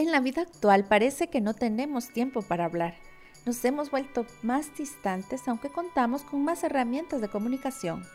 En 0.00 0.10
la 0.10 0.20
vida 0.20 0.40
actual 0.40 0.84
parece 0.84 1.28
que 1.28 1.42
no 1.42 1.52
tenemos 1.52 2.08
tiempo 2.08 2.40
para 2.40 2.64
hablar. 2.64 2.94
Nos 3.44 3.62
hemos 3.66 3.90
vuelto 3.90 4.24
más 4.40 4.74
distantes 4.74 5.46
aunque 5.46 5.68
contamos 5.68 6.22
con 6.22 6.42
más 6.42 6.64
herramientas 6.64 7.20
de 7.20 7.28
comunicación. 7.28 8.06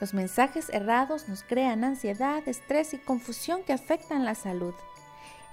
Los 0.00 0.12
mensajes 0.12 0.70
errados 0.70 1.28
nos 1.28 1.44
crean 1.44 1.84
ansiedad, 1.84 2.42
estrés 2.48 2.94
y 2.94 2.98
confusión 2.98 3.62
que 3.62 3.72
afectan 3.72 4.24
la 4.24 4.34
salud. 4.34 4.74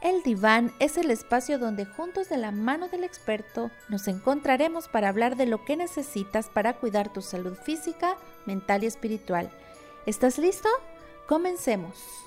El 0.01 0.23
diván 0.23 0.73
es 0.79 0.97
el 0.97 1.11
espacio 1.11 1.59
donde 1.59 1.85
juntos 1.85 2.27
de 2.27 2.37
la 2.37 2.49
mano 2.49 2.87
del 2.87 3.03
experto 3.03 3.69
nos 3.87 4.07
encontraremos 4.07 4.87
para 4.87 5.09
hablar 5.09 5.35
de 5.35 5.45
lo 5.45 5.63
que 5.63 5.77
necesitas 5.77 6.49
para 6.49 6.73
cuidar 6.73 7.13
tu 7.13 7.21
salud 7.21 7.55
física, 7.55 8.17
mental 8.47 8.83
y 8.83 8.87
espiritual. 8.87 9.51
¿Estás 10.07 10.39
listo? 10.39 10.69
Comencemos. 11.27 12.26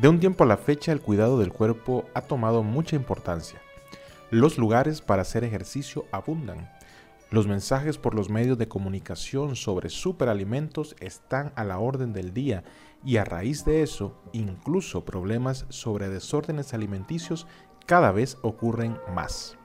De 0.00 0.08
un 0.08 0.20
tiempo 0.20 0.44
a 0.44 0.46
la 0.46 0.58
fecha 0.58 0.92
el 0.92 1.00
cuidado 1.00 1.38
del 1.38 1.54
cuerpo 1.54 2.04
ha 2.12 2.20
tomado 2.20 2.62
mucha 2.62 2.96
importancia. 2.96 3.62
Los 4.30 4.58
lugares 4.58 5.00
para 5.00 5.22
hacer 5.22 5.42
ejercicio 5.42 6.04
abundan. 6.12 6.70
Los 7.30 7.46
mensajes 7.46 7.96
por 7.96 8.14
los 8.14 8.28
medios 8.28 8.58
de 8.58 8.68
comunicación 8.68 9.56
sobre 9.56 9.88
superalimentos 9.88 10.96
están 11.00 11.50
a 11.56 11.64
la 11.64 11.78
orden 11.78 12.12
del 12.12 12.34
día 12.34 12.62
y 13.06 13.16
a 13.16 13.24
raíz 13.24 13.64
de 13.64 13.82
eso, 13.82 14.20
incluso 14.32 15.06
problemas 15.06 15.64
sobre 15.70 16.10
desórdenes 16.10 16.74
alimenticios 16.74 17.46
cada 17.86 18.12
vez 18.12 18.36
ocurren 18.42 18.98
más. 19.14 19.56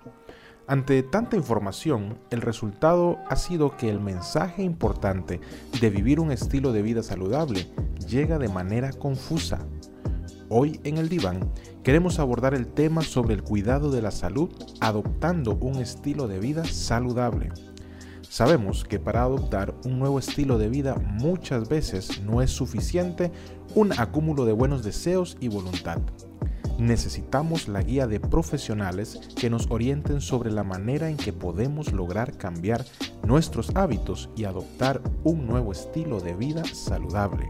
Ante 0.66 1.04
tanta 1.04 1.36
información, 1.36 2.20
el 2.30 2.40
resultado 2.40 3.18
ha 3.28 3.36
sido 3.36 3.76
que 3.76 3.90
el 3.90 4.00
mensaje 4.00 4.64
importante 4.64 5.42
de 5.82 5.90
vivir 5.90 6.22
un 6.22 6.32
estilo 6.32 6.72
de 6.72 6.84
vida 6.84 7.04
saludable 7.04 7.68
llega 8.08 8.40
de 8.40 8.48
manera 8.48 8.94
confusa 8.94 9.68
Hoy 10.54 10.82
en 10.84 10.98
el 10.98 11.08
diván 11.08 11.50
queremos 11.82 12.20
abordar 12.20 12.54
el 12.54 12.68
tema 12.68 13.04
sobre 13.04 13.34
el 13.34 13.42
cuidado 13.42 13.90
de 13.90 14.02
la 14.02 14.12
salud 14.12 14.50
adoptando 14.82 15.56
un 15.56 15.78
estilo 15.78 16.28
de 16.28 16.40
vida 16.40 16.66
saludable. 16.66 17.54
Sabemos 18.28 18.84
que 18.84 19.00
para 19.00 19.22
adoptar 19.22 19.74
un 19.86 19.98
nuevo 19.98 20.20
estilo 20.20 20.58
de 20.58 20.68
vida 20.68 20.96
muchas 20.96 21.70
veces 21.70 22.22
no 22.24 22.42
es 22.42 22.52
suficiente 22.52 23.32
un 23.76 23.94
acúmulo 23.98 24.44
de 24.44 24.52
buenos 24.52 24.84
deseos 24.84 25.38
y 25.40 25.48
voluntad. 25.48 26.00
Necesitamos 26.78 27.70
la 27.70 27.82
guía 27.82 28.06
de 28.06 28.20
profesionales 28.20 29.22
que 29.38 29.50
nos 29.50 29.72
orienten 29.72 30.20
sobre 30.20 30.52
la 30.52 30.66
manera 30.66 31.10
en 31.10 31.16
que 31.16 31.32
podemos 31.32 31.94
lograr 31.94 32.36
cambiar 32.36 32.84
nuestros 33.26 33.74
hábitos 33.74 34.30
y 34.36 34.44
adoptar 34.44 35.02
un 35.24 35.48
nuevo 35.48 35.72
estilo 35.72 36.20
de 36.20 36.34
vida 36.34 36.66
saludable. 36.66 37.48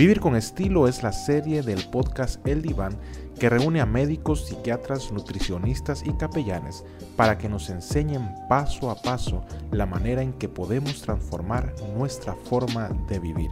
Vivir 0.00 0.18
con 0.18 0.34
estilo 0.34 0.88
es 0.88 1.02
la 1.02 1.12
serie 1.12 1.60
del 1.60 1.84
podcast 1.90 2.40
El 2.48 2.62
Diván 2.62 2.98
que 3.38 3.50
reúne 3.50 3.82
a 3.82 3.84
médicos, 3.84 4.46
psiquiatras, 4.46 5.12
nutricionistas 5.12 6.02
y 6.06 6.14
capellanes 6.14 6.86
para 7.16 7.36
que 7.36 7.50
nos 7.50 7.68
enseñen 7.68 8.26
paso 8.48 8.90
a 8.90 8.94
paso 8.94 9.44
la 9.70 9.84
manera 9.84 10.22
en 10.22 10.32
que 10.32 10.48
podemos 10.48 11.02
transformar 11.02 11.74
nuestra 11.98 12.34
forma 12.34 12.88
de 13.10 13.18
vivir. 13.18 13.50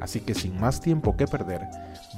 Así 0.00 0.18
que 0.18 0.34
sin 0.34 0.60
más 0.60 0.80
tiempo 0.80 1.16
que 1.16 1.28
perder, 1.28 1.60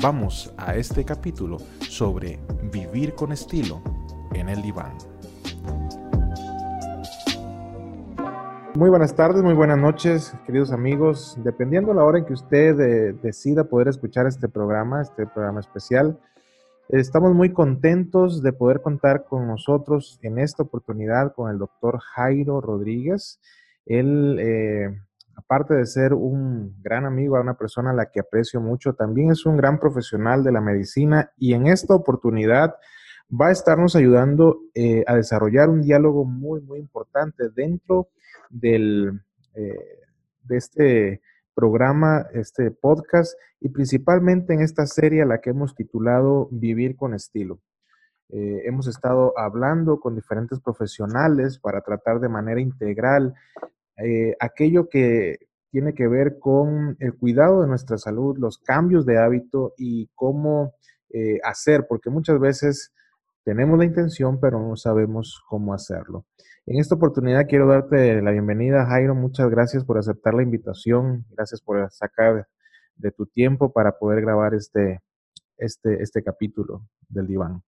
vamos 0.01 0.51
a 0.57 0.75
este 0.75 1.05
capítulo 1.05 1.59
sobre 1.91 2.41
vivir 2.73 3.15
con 3.15 3.33
estilo 3.33 3.83
en 4.33 4.49
el 4.49 4.63
diván. 4.63 4.97
Muy 8.75 8.91
buenas 8.91 9.15
tardes, 9.15 9.43
muy 9.43 9.55
buenas 9.55 9.79
noches, 9.79 10.35
queridos 10.47 10.73
amigos. 10.73 11.39
Dependiendo 11.43 11.91
de 11.91 11.97
la 11.97 12.05
hora 12.05 12.19
en 12.19 12.27
que 12.27 12.35
usted 12.35 12.79
eh, 12.79 13.19
decida 13.23 13.65
poder 13.65 13.89
escuchar 13.89 14.27
este 14.27 14.47
programa, 14.49 15.01
este 15.01 15.27
programa 15.27 15.61
especial, 15.61 16.21
estamos 16.91 17.35
muy 17.35 17.53
contentos 17.53 18.43
de 18.43 18.53
poder 18.53 18.83
contar 18.83 19.25
con 19.25 19.47
nosotros 19.47 20.21
en 20.23 20.39
esta 20.39 20.65
oportunidad 20.65 21.33
con 21.35 21.51
el 21.51 21.59
doctor 21.59 21.99
Jairo 22.15 22.61
Rodríguez. 22.61 23.41
Él, 23.87 24.37
eh, 24.39 25.01
aparte 25.35 25.75
de 25.75 25.87
ser 25.87 26.13
un 26.13 26.77
gran 26.83 27.07
amigo, 27.07 27.41
una 27.41 27.57
persona 27.57 27.91
a 27.91 27.95
la 27.95 28.11
que 28.11 28.21
aprecio 28.21 28.61
mucho, 28.61 28.93
también 28.93 29.33
es 29.33 29.47
un 29.47 29.57
gran 29.57 29.81
profesional 29.81 30.45
de 30.45 30.53
la 30.53 30.61
medicina 30.61 31.33
y 31.39 31.55
en 31.55 31.67
esta 31.67 31.95
oportunidad 31.95 32.77
va 33.29 33.49
a 33.49 33.53
estarnos 33.53 33.97
ayudando 33.97 34.61
eh, 34.75 35.05
a 35.07 35.15
desarrollar 35.15 35.71
un 35.71 35.83
diálogo 35.83 36.25
muy, 36.27 36.61
muy 36.61 36.79
importante 36.79 37.49
dentro 37.49 38.09
del, 38.51 39.21
eh, 39.55 40.01
de 40.45 40.57
este 40.57 41.23
programa, 41.55 42.27
este 42.33 42.71
podcast 42.71 43.37
y 43.61 43.69
principalmente 43.71 44.55
en 44.55 44.61
esta 44.61 44.87
serie 44.87 45.23
a 45.23 45.27
la 45.27 45.41
que 45.41 45.51
hemos 45.51 45.75
titulado 45.75 46.49
Vivir 46.51 46.97
con 46.97 47.15
estilo. 47.15 47.61
Eh, 48.31 48.63
hemos 48.67 48.87
estado 48.87 49.37
hablando 49.39 50.01
con 50.01 50.15
diferentes 50.15 50.61
profesionales 50.61 51.59
para 51.59 51.81
tratar 51.81 52.21
de 52.21 52.29
manera 52.29 52.61
integral 52.61 53.35
eh, 53.97 54.37
aquello 54.39 54.89
que 54.89 55.39
tiene 55.71 55.95
que 55.95 56.07
ver 56.07 56.39
con 56.39 56.97
el 57.01 57.15
cuidado 57.15 57.63
de 57.63 57.69
nuestra 57.69 57.99
salud, 57.99 58.39
los 58.39 58.59
cambios 58.59 59.05
de 59.07 59.19
hábito 59.19 59.75
y 59.77 60.09
cómo 60.15 60.75
hacer, 61.43 61.87
porque 61.89 62.11
muchas 62.11 62.39
veces 62.39 62.93
tenemos 63.49 63.79
la 63.79 63.87
intención, 63.87 64.39
pero 64.39 64.61
no 64.61 64.77
sabemos 64.77 65.43
cómo 65.49 65.73
hacerlo. 65.73 66.27
En 66.71 66.79
esta 66.79 66.97
oportunidad 66.97 67.47
quiero 67.49 67.67
darte 67.67 68.21
la 68.21 68.31
bienvenida, 68.31 68.85
Jairo. 68.85 69.15
Muchas 69.15 69.49
gracias 69.49 69.87
por 69.87 69.97
aceptar 69.97 70.35
la 70.35 70.43
invitación. 70.43 71.25
Gracias 71.31 71.63
por 71.63 71.91
sacar 71.91 72.47
de 72.95 73.11
tu 73.11 73.25
tiempo 73.25 73.73
para 73.73 73.93
poder 73.93 74.21
grabar 74.21 74.53
este, 74.53 75.01
este, 75.57 76.03
este 76.03 76.23
capítulo 76.23 76.83
del 77.09 77.27
diván. 77.27 77.63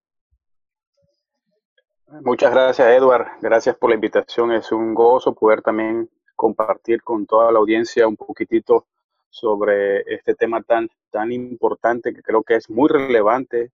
Muchas 2.25 2.53
gracias, 2.53 2.89
Edward. 2.89 3.27
Gracias 3.41 3.75
por 3.75 3.89
la 3.89 3.95
invitación. 3.95 4.53
Es 4.53 4.71
un 4.71 4.93
gozo 4.93 5.35
poder 5.35 5.63
también 5.63 6.11
compartir 6.37 7.03
con 7.03 7.25
toda 7.25 7.51
la 7.51 7.59
audiencia 7.59 8.07
un 8.07 8.19
poquitito 8.19 8.85
sobre 9.31 10.01
este 10.15 10.35
tema 10.35 10.63
tan, 10.63 10.91
tan 11.11 11.33
importante 11.33 12.13
que 12.13 12.23
creo 12.23 12.43
que 12.43 12.57
es 12.57 12.69
muy 12.69 12.91
relevante 12.91 13.73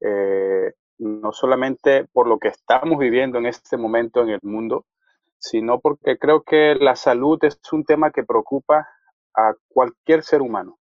eh, 0.00 0.72
no 0.98 1.32
solamente 1.32 2.06
por 2.12 2.26
lo 2.26 2.38
que 2.38 2.48
estamos 2.48 2.98
viviendo 2.98 3.38
en 3.38 3.46
este 3.46 3.76
momento 3.76 4.22
en 4.22 4.30
el 4.30 4.40
mundo, 4.42 4.86
sino 5.38 5.80
porque 5.80 6.18
creo 6.18 6.42
que 6.42 6.74
la 6.74 6.96
salud 6.96 7.38
es 7.42 7.58
un 7.72 7.84
tema 7.84 8.10
que 8.10 8.24
preocupa 8.24 8.88
a 9.34 9.54
cualquier 9.68 10.22
ser 10.22 10.40
humano. 10.40 10.78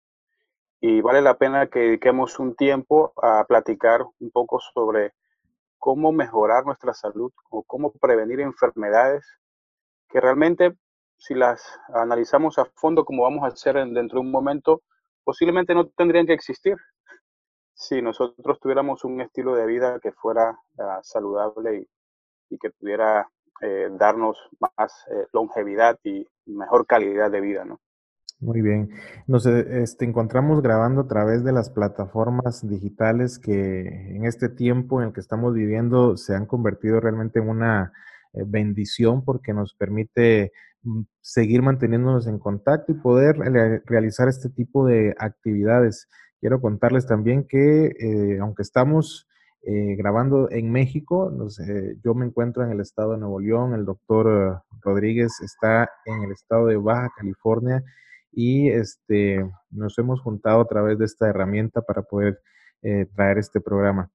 Y 0.79 1.01
vale 1.01 1.22
la 1.22 1.38
pena 1.38 1.68
que 1.68 1.79
dediquemos 1.79 2.40
un 2.40 2.56
tiempo 2.56 3.13
a 3.22 3.45
platicar 3.45 4.06
un 4.19 4.31
poco 4.31 4.59
sobre 4.59 5.13
cómo 5.78 6.12
mejorar 6.12 6.66
nuestra 6.66 6.94
salud 6.94 7.31
o 7.50 7.63
cómo 7.63 7.91
prevenir 7.91 8.39
enfermedades 8.39 9.25
que 10.09 10.22
realmente, 10.22 10.75
si 11.18 11.34
las 11.34 11.79
analizamos 11.94 12.57
a 12.57 12.66
fondo 12.66 13.06
como 13.06 13.24
vamos 13.24 13.44
a 13.44 13.47
hacer 13.47 13.75
dentro 13.75 14.19
de 14.19 14.25
un 14.25 14.31
momento, 14.31 14.81
posiblemente 15.24 15.74
no 15.74 15.88
tendrían 15.88 16.25
que 16.25 16.34
existir 16.34 16.78
si 17.77 18.01
nosotros 18.01 18.59
tuviéramos 18.59 19.03
un 19.03 19.21
estilo 19.21 19.55
de 19.55 19.67
vida 19.67 19.99
que 20.01 20.11
fuera 20.11 20.57
ah, 20.79 20.99
saludable 21.03 21.88
y, 22.49 22.57
que 22.57 22.71
pudiera 22.71 23.29
eh, 23.61 23.88
darnos 23.91 24.38
más 24.59 24.91
eh, 25.11 25.27
longevidad 25.31 25.99
y 26.03 26.25
mejor 26.47 26.88
calidad 26.88 27.29
de 27.29 27.39
vida, 27.39 27.65
¿no? 27.65 27.79
Muy 28.39 28.61
bien. 28.61 28.89
Nos 29.27 29.45
eh, 29.45 29.83
este, 29.83 30.05
encontramos 30.05 30.61
grabando 30.63 31.01
a 31.01 31.07
través 31.07 31.43
de 31.43 31.51
las 31.51 31.69
plataformas 31.69 32.67
digitales 32.67 33.38
que 33.38 34.15
en 34.15 34.25
este 34.25 34.49
tiempo 34.49 34.99
en 34.99 35.09
el 35.09 35.13
que 35.13 35.21
estamos 35.21 35.53
viviendo 35.53 36.17
se 36.17 36.35
han 36.35 36.47
convertido 36.47 36.99
realmente 36.99 37.39
en 37.39 37.49
una 37.49 37.94
bendición 38.33 39.23
porque 39.23 39.53
nos 39.53 39.73
permite 39.75 40.51
mm, 40.83 41.01
seguir 41.21 41.61
manteniéndonos 41.61 42.27
en 42.27 42.39
contacto 42.39 42.91
y 42.91 42.95
poder 42.95 43.38
realizar 43.85 44.29
este 44.29 44.49
tipo 44.49 44.85
de 44.85 45.15
actividades. 45.19 46.07
Quiero 46.39 46.62
contarles 46.62 47.07
también 47.07 47.48
que 47.48 47.88
eh, 47.88 48.39
aunque 48.39 48.62
estamos 48.62 49.28
eh, 49.63 49.95
grabando 49.95 50.51
en 50.51 50.72
México, 50.72 51.34
yo 52.04 52.13
me 52.13 52.28
encuentro 52.28 52.63
en 52.63 52.72
el 52.72 52.80
estado 52.80 53.13
de 53.13 53.18
Nuevo 53.18 53.39
León, 53.39 53.74
el 53.74 53.86
doctor 53.86 54.62
Rodríguez 54.81 55.42
está 55.42 55.89
en 56.06 56.24
el 56.24 56.31
estado 56.31 56.68
de 56.68 56.78
Baja 56.78 57.10
California 57.18 57.84
y 58.31 58.69
este, 58.69 59.50
nos 59.72 59.98
hemos 59.98 60.22
juntado 60.22 60.62
a 60.62 60.68
través 60.68 61.00
de 61.00 61.06
esta 61.06 61.28
herramienta 61.28 61.81
para 61.81 62.04
poder 62.04 62.39
eh, 62.84 63.07
traer 63.16 63.39
este 63.39 63.60
programa. 63.60 64.12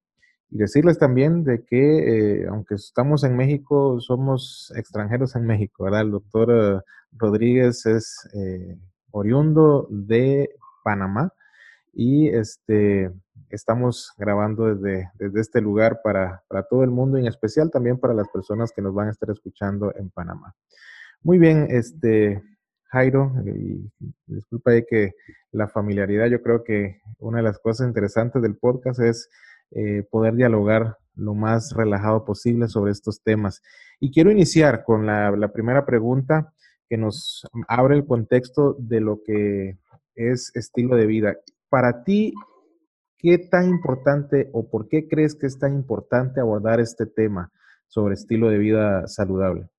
Y 0.49 0.59
decirles 0.59 0.99
también 0.99 1.43
de 1.43 1.65
que 1.65 2.47
aunque 2.49 2.75
estamos 2.77 3.25
en 3.25 3.37
México, 3.37 4.01
somos 4.01 4.73
extranjeros 4.77 5.35
en 5.35 5.47
México, 5.47 5.85
¿verdad? 5.85 6.03
El 6.03 6.11
doctor 6.13 6.85
Rodríguez 7.13 7.87
es 7.87 8.29
oriundo 9.11 9.89
de 9.91 10.51
Panamá 10.85 11.33
y 11.93 12.29
este, 12.29 13.11
estamos 13.51 14.13
grabando 14.17 14.75
desde, 14.75 15.11
desde 15.15 15.41
este 15.41 15.61
lugar 15.61 16.01
para, 16.03 16.43
para, 16.49 16.63
todo 16.63 16.85
el 16.85 16.91
mundo 16.91 17.19
en 17.19 17.27
especial 17.27 17.71
también 17.71 17.99
para 17.99 18.15
las 18.15 18.29
personas 18.29 18.73
que 18.73 18.83
nos 18.83 18.95
van 18.95 19.09
a 19.09 19.11
estar 19.13 19.31
escuchando 19.31 19.95
en 19.97 20.11
Panamá. 20.11 20.55
Muy 21.23 21.39
bien, 21.39 21.67
este, 21.71 22.43
Jairo, 22.93 23.33
y 23.47 23.91
disculpa 24.27 24.73
ahí 24.73 24.85
que 24.89 25.15
la 25.51 25.69
familiaridad, 25.69 26.27
yo 26.27 26.43
creo 26.43 26.63
que 26.65 27.01
una 27.19 27.39
de 27.39 27.45
las 27.45 27.59
cosas 27.59 27.87
interesantes 27.87 28.43
del 28.43 28.57
podcast 28.57 29.01
es 29.01 29.31
eh, 29.71 30.03
poder 30.11 30.35
dialogar 30.35 30.99
lo 31.15 31.35
más 31.35 31.73
relajado 31.75 32.25
posible 32.25 32.69
sobre 32.69 32.93
estos 32.93 33.23
temas. 33.23 33.63
Y 34.01 34.11
quiero 34.11 34.31
iniciar 34.31 34.85
con 34.85 35.07
la, 35.07 35.51
primera 35.53 35.87
pregunta 35.87 36.53
que 36.89 36.99
nos 36.99 37.47
abre 37.69 37.97
el 37.97 38.07
contexto 38.07 38.77
de 38.79 39.01
lo 39.01 39.23
que 39.23 39.79
es 40.15 40.55
estilo 40.55 40.97
de 40.97 41.07
vida. 41.07 41.37
Para 41.73 42.05
ti, 42.05 42.35
¿qué 43.17 43.39
tan 43.39 43.67
importante 43.67 44.51
o 44.53 44.69
por 44.69 44.89
qué 44.89 45.09
crees 45.09 45.35
que 45.35 45.47
es 45.47 45.59
tan 45.59 45.73
importante 45.73 46.39
abordar 46.39 46.81
este 46.81 47.07
tema 47.07 47.51
sobre 47.89 48.13
estilo 48.13 48.51
de 48.51 48.59
vida 48.59 49.07
saludable? 49.07 49.71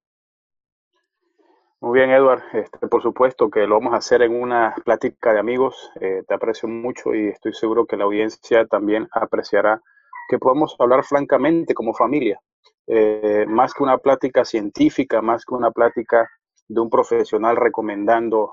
Muy 1.82 2.00
bien, 2.00 2.10
Edward. 2.10 2.42
Este, 2.54 2.88
por 2.88 3.04
supuesto 3.04 3.52
que 3.52 3.68
lo 3.68 3.76
vamos 3.76 3.94
a 3.94 3.98
hacer 3.98 4.24
en 4.24 4.34
una 4.34 4.74
plática 4.84 5.34
de 5.34 5.40
amigos. 5.40 5.92
Eh, 6.02 6.24
te 6.28 6.34
aprecio 6.34 6.68
mucho 6.68 7.14
y 7.14 7.28
estoy 7.28 7.54
seguro 7.54 7.86
que 7.86 7.96
la 7.96 8.06
audiencia 8.06 8.66
también 8.66 9.08
apreciará 9.12 9.80
que 10.28 10.40
podamos 10.40 10.76
hablar 10.80 11.04
francamente 11.04 11.76
como 11.76 11.94
familia. 11.94 12.40
Eh, 12.88 13.46
más 13.48 13.72
que 13.72 13.84
una 13.84 14.00
plática 14.00 14.44
científica, 14.46 15.22
más 15.22 15.46
que 15.46 15.54
una 15.54 15.70
plática 15.70 16.28
de 16.68 16.82
un 16.82 16.90
profesional 16.90 17.56
recomendando 17.56 18.52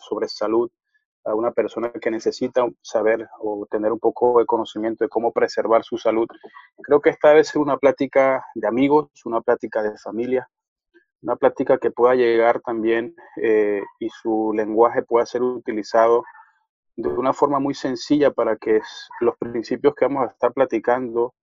sobre 0.00 0.26
salud 0.26 0.68
a 1.26 1.34
una 1.34 1.50
persona 1.50 1.90
que 1.90 2.10
necesita 2.10 2.66
saber 2.80 3.28
o 3.40 3.66
tener 3.70 3.92
un 3.92 3.98
poco 3.98 4.38
de 4.38 4.46
conocimiento 4.46 5.04
de 5.04 5.08
cómo 5.08 5.32
preservar 5.32 5.82
su 5.82 5.98
salud. 5.98 6.26
Creo 6.82 7.00
que 7.00 7.10
esta 7.10 7.30
debe 7.30 7.44
ser 7.44 7.60
una 7.60 7.76
plática 7.76 8.44
de 8.54 8.66
amigos, 8.68 9.10
una 9.24 9.40
plática 9.40 9.82
de 9.82 9.98
familia, 9.98 10.48
una 11.22 11.36
plática 11.36 11.78
que 11.78 11.90
pueda 11.90 12.14
llegar 12.14 12.60
también 12.60 13.16
eh, 13.42 13.82
y 13.98 14.08
su 14.10 14.52
lenguaje 14.54 15.02
pueda 15.02 15.26
ser 15.26 15.42
utilizado 15.42 16.24
de 16.96 17.08
una 17.08 17.32
forma 17.32 17.58
muy 17.58 17.74
sencilla 17.74 18.30
para 18.30 18.56
que 18.56 18.80
los 19.20 19.36
principios 19.36 19.94
que 19.94 20.06
vamos 20.06 20.28
a 20.28 20.32
estar 20.32 20.52
platicando 20.52 21.34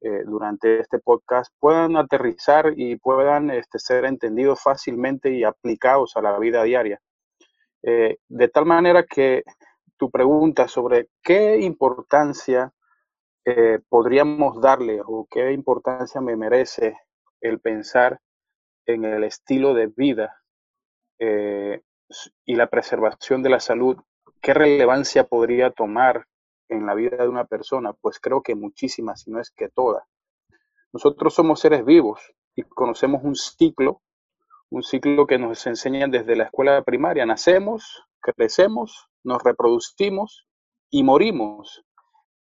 eh, 0.00 0.24
durante 0.24 0.80
este 0.80 0.98
podcast 0.98 1.52
puedan 1.58 1.96
aterrizar 1.96 2.72
y 2.76 2.96
puedan 2.96 3.50
este, 3.50 3.78
ser 3.78 4.06
entendidos 4.06 4.60
fácilmente 4.62 5.30
y 5.30 5.44
aplicados 5.44 6.16
a 6.16 6.22
la 6.22 6.38
vida 6.38 6.62
diaria. 6.64 7.00
Eh, 7.82 8.18
de 8.28 8.48
tal 8.48 8.66
manera 8.66 9.04
que 9.04 9.42
tu 9.96 10.10
pregunta 10.10 10.68
sobre 10.68 11.08
qué 11.22 11.58
importancia 11.60 12.72
podríamos 13.88 14.60
darle 14.60 15.00
o 15.04 15.26
qué 15.28 15.50
importancia 15.50 16.20
me 16.20 16.36
merece 16.36 16.94
el 17.40 17.58
pensar 17.58 18.20
en 18.86 19.04
el 19.04 19.24
estilo 19.24 19.74
de 19.74 19.86
vida 19.88 20.40
eh, 21.18 21.82
y 22.44 22.56
la 22.56 22.68
preservación 22.68 23.42
de 23.42 23.50
la 23.50 23.60
salud, 23.60 23.96
¿qué 24.40 24.54
relevancia 24.54 25.24
podría 25.24 25.70
tomar 25.70 26.26
en 26.68 26.86
la 26.86 26.94
vida 26.94 27.18
de 27.18 27.28
una 27.28 27.44
persona? 27.44 27.92
Pues 27.92 28.18
creo 28.18 28.42
que 28.42 28.54
muchísimas, 28.54 29.22
si 29.22 29.30
no 29.30 29.40
es 29.40 29.50
que 29.50 29.68
todas. 29.68 30.04
Nosotros 30.92 31.34
somos 31.34 31.60
seres 31.60 31.84
vivos 31.84 32.20
y 32.56 32.62
conocemos 32.62 33.22
un 33.22 33.36
ciclo, 33.36 34.02
un 34.70 34.82
ciclo 34.82 35.26
que 35.26 35.38
nos 35.38 35.66
enseñan 35.66 36.10
desde 36.10 36.36
la 36.36 36.44
escuela 36.44 36.82
primaria. 36.82 37.26
Nacemos, 37.26 38.04
crecemos, 38.20 39.08
nos 39.22 39.42
reproducimos 39.42 40.46
y 40.90 41.02
morimos 41.02 41.84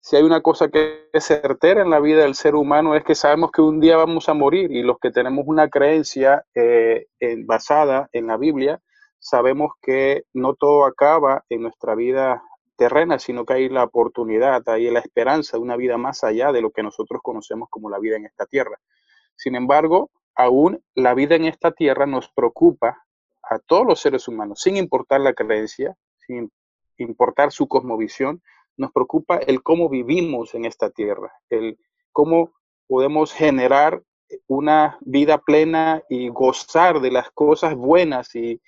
si 0.02 0.16
hay 0.16 0.22
una 0.22 0.40
cosa 0.40 0.68
que 0.68 1.10
es 1.12 1.24
certera 1.24 1.82
en 1.82 1.90
la 1.90 2.00
vida 2.00 2.22
del 2.22 2.34
ser 2.34 2.54
humano 2.54 2.94
es 2.94 3.04
que 3.04 3.14
sabemos 3.14 3.50
que 3.52 3.60
un 3.60 3.80
día 3.80 3.98
vamos 3.98 4.30
a 4.30 4.34
morir 4.34 4.72
y 4.72 4.82
los 4.82 4.98
que 4.98 5.10
tenemos 5.10 5.44
una 5.46 5.68
creencia 5.68 6.44
eh, 6.54 7.06
basada 7.44 8.08
en 8.12 8.26
la 8.26 8.38
Biblia, 8.38 8.80
sabemos 9.18 9.72
que 9.82 10.24
no 10.32 10.54
todo 10.54 10.86
acaba 10.86 11.44
en 11.50 11.62
nuestra 11.62 11.94
vida 11.94 12.42
terrena, 12.76 13.18
sino 13.18 13.44
que 13.44 13.52
hay 13.52 13.68
la 13.68 13.84
oportunidad, 13.84 14.66
hay 14.68 14.90
la 14.90 15.00
esperanza 15.00 15.58
de 15.58 15.62
una 15.62 15.76
vida 15.76 15.98
más 15.98 16.24
allá 16.24 16.50
de 16.50 16.62
lo 16.62 16.70
que 16.70 16.82
nosotros 16.82 17.20
conocemos 17.22 17.68
como 17.68 17.90
la 17.90 17.98
vida 17.98 18.16
en 18.16 18.24
esta 18.24 18.46
tierra. 18.46 18.78
Sin 19.36 19.54
embargo, 19.54 20.10
aún 20.42 20.82
la 20.94 21.14
vida 21.14 21.34
en 21.36 21.44
esta 21.44 21.72
tierra 21.72 22.06
nos 22.06 22.28
preocupa 22.30 23.04
a 23.42 23.58
todos 23.58 23.86
los 23.86 24.00
seres 24.00 24.28
humanos, 24.28 24.60
sin 24.60 24.76
importar 24.76 25.20
la 25.20 25.34
creencia, 25.34 25.96
sin 26.26 26.50
importar 26.96 27.52
su 27.52 27.66
cosmovisión, 27.68 28.42
nos 28.76 28.92
preocupa 28.92 29.36
el 29.36 29.62
cómo 29.62 29.88
vivimos 29.88 30.54
en 30.54 30.64
esta 30.64 30.90
tierra, 30.90 31.32
el 31.50 31.78
cómo 32.12 32.52
podemos 32.86 33.32
generar 33.32 34.02
una 34.46 34.98
vida 35.00 35.38
plena 35.38 36.02
y 36.08 36.28
gozar 36.28 37.00
de 37.00 37.10
las 37.10 37.30
cosas 37.30 37.74
buenas 37.74 38.34
y, 38.34 38.60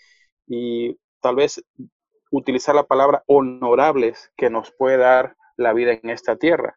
tal 1.20 1.36
vez 1.36 1.64
utilizar 2.30 2.74
la 2.74 2.86
palabra 2.86 3.22
honorables 3.26 4.32
que 4.36 4.50
nos 4.50 4.72
puede 4.72 4.96
dar 4.96 5.36
la 5.56 5.72
vida 5.72 5.92
en 5.92 6.10
esta 6.10 6.36
tierra. 6.36 6.76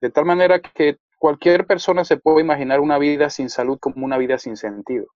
De 0.00 0.10
tal 0.10 0.24
manera 0.24 0.60
que 0.60 0.98
cualquier 1.18 1.66
persona 1.66 2.04
se 2.04 2.16
puede 2.16 2.40
imaginar 2.40 2.80
una 2.80 2.98
vida 2.98 3.28
sin 3.30 3.50
salud 3.50 3.78
como 3.78 4.04
una 4.04 4.18
vida 4.18 4.38
sin 4.38 4.56
sentido. 4.56 5.06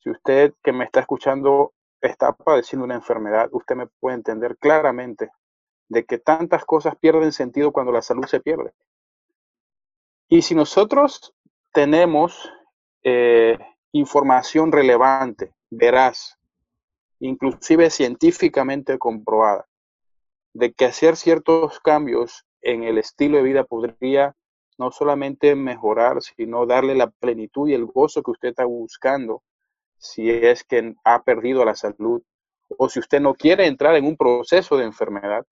Si 0.00 0.10
usted 0.10 0.54
que 0.62 0.72
me 0.72 0.84
está 0.84 1.00
escuchando 1.00 1.72
está 2.00 2.32
padeciendo 2.32 2.84
una 2.84 2.96
enfermedad, 2.96 3.48
usted 3.52 3.76
me 3.76 3.86
puede 3.86 4.16
entender 4.16 4.56
claramente 4.58 5.30
de 5.88 6.04
que 6.04 6.18
tantas 6.18 6.64
cosas 6.64 6.96
pierden 6.96 7.32
sentido 7.32 7.72
cuando 7.72 7.92
la 7.92 8.02
salud 8.02 8.26
se 8.26 8.40
pierde. 8.40 8.72
Y 10.28 10.42
si 10.42 10.54
nosotros 10.54 11.34
tenemos 11.72 12.50
eh, 13.04 13.58
información 13.92 14.72
relevante, 14.72 15.52
veraz, 15.70 16.38
inclusive 17.20 17.90
científicamente 17.90 18.98
comprobada, 18.98 19.66
de 20.54 20.72
que 20.72 20.86
hacer 20.86 21.16
ciertos 21.16 21.78
cambios 21.80 22.46
en 22.62 22.82
el 22.82 22.98
estilo 22.98 23.36
de 23.36 23.42
vida 23.44 23.64
podría 23.64 24.34
no 24.82 24.90
solamente 24.90 25.54
mejorar, 25.54 26.20
sino 26.22 26.66
darle 26.66 26.96
la 26.96 27.06
plenitud 27.08 27.68
y 27.68 27.74
el 27.74 27.86
gozo 27.86 28.20
que 28.20 28.32
usted 28.32 28.48
está 28.48 28.64
buscando 28.64 29.44
si 29.96 30.28
es 30.28 30.64
que 30.64 30.96
ha 31.04 31.22
perdido 31.22 31.64
la 31.64 31.76
salud 31.76 32.20
o 32.76 32.88
si 32.88 32.98
usted 32.98 33.20
no 33.20 33.34
quiere 33.34 33.68
entrar 33.68 33.94
en 33.94 34.04
un 34.04 34.16
proceso 34.16 34.76
de 34.76 34.84
enfermedad, 34.84 35.46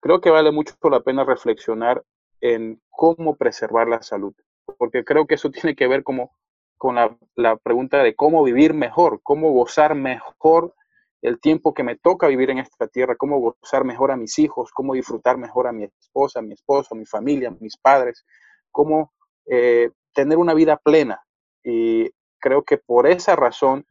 creo 0.00 0.20
que 0.20 0.30
vale 0.30 0.50
mucho 0.50 0.74
la 0.90 0.98
pena 0.98 1.24
reflexionar 1.24 2.02
en 2.40 2.80
cómo 2.90 3.36
preservar 3.36 3.86
la 3.86 4.02
salud, 4.02 4.34
porque 4.78 5.04
creo 5.04 5.28
que 5.28 5.36
eso 5.36 5.50
tiene 5.52 5.76
que 5.76 5.86
ver 5.86 6.02
como 6.02 6.32
con 6.76 6.96
la, 7.36 7.56
pregunta 7.58 8.02
de 8.02 8.16
cómo 8.16 8.42
vivir 8.42 8.74
mejor, 8.74 9.20
cómo 9.22 9.52
gozar 9.52 9.94
mejor 9.94 10.74
el 11.20 11.38
tiempo 11.38 11.72
que 11.72 11.84
me 11.84 11.94
toca 11.94 12.26
vivir 12.26 12.50
en 12.50 12.58
esta 12.58 12.88
tierra, 12.88 13.14
cómo 13.14 13.38
gozar 13.38 13.84
mejor 13.84 14.10
a 14.10 14.16
mis 14.16 14.40
hijos, 14.40 14.72
cómo 14.72 14.94
disfrutar 14.94 15.38
mejor 15.38 15.68
a 15.68 15.72
mi 15.72 15.84
esposa, 15.84 16.40
a 16.40 16.42
mi 16.42 16.54
esposo, 16.54 16.96
a 16.96 16.98
mi 16.98 17.06
familia, 17.06 17.50
a 17.50 17.56
mis 17.60 17.76
padres, 17.76 18.24
cómo 18.72 19.12
eh, 19.46 19.90
tener 20.14 20.38
una 20.38 20.54
vida 20.54 20.76
plena. 20.76 21.20
Y 21.62 22.10
creo 22.40 22.64
que 22.64 22.78
por 22.78 23.06
esa 23.06 23.36
razón 23.36 23.86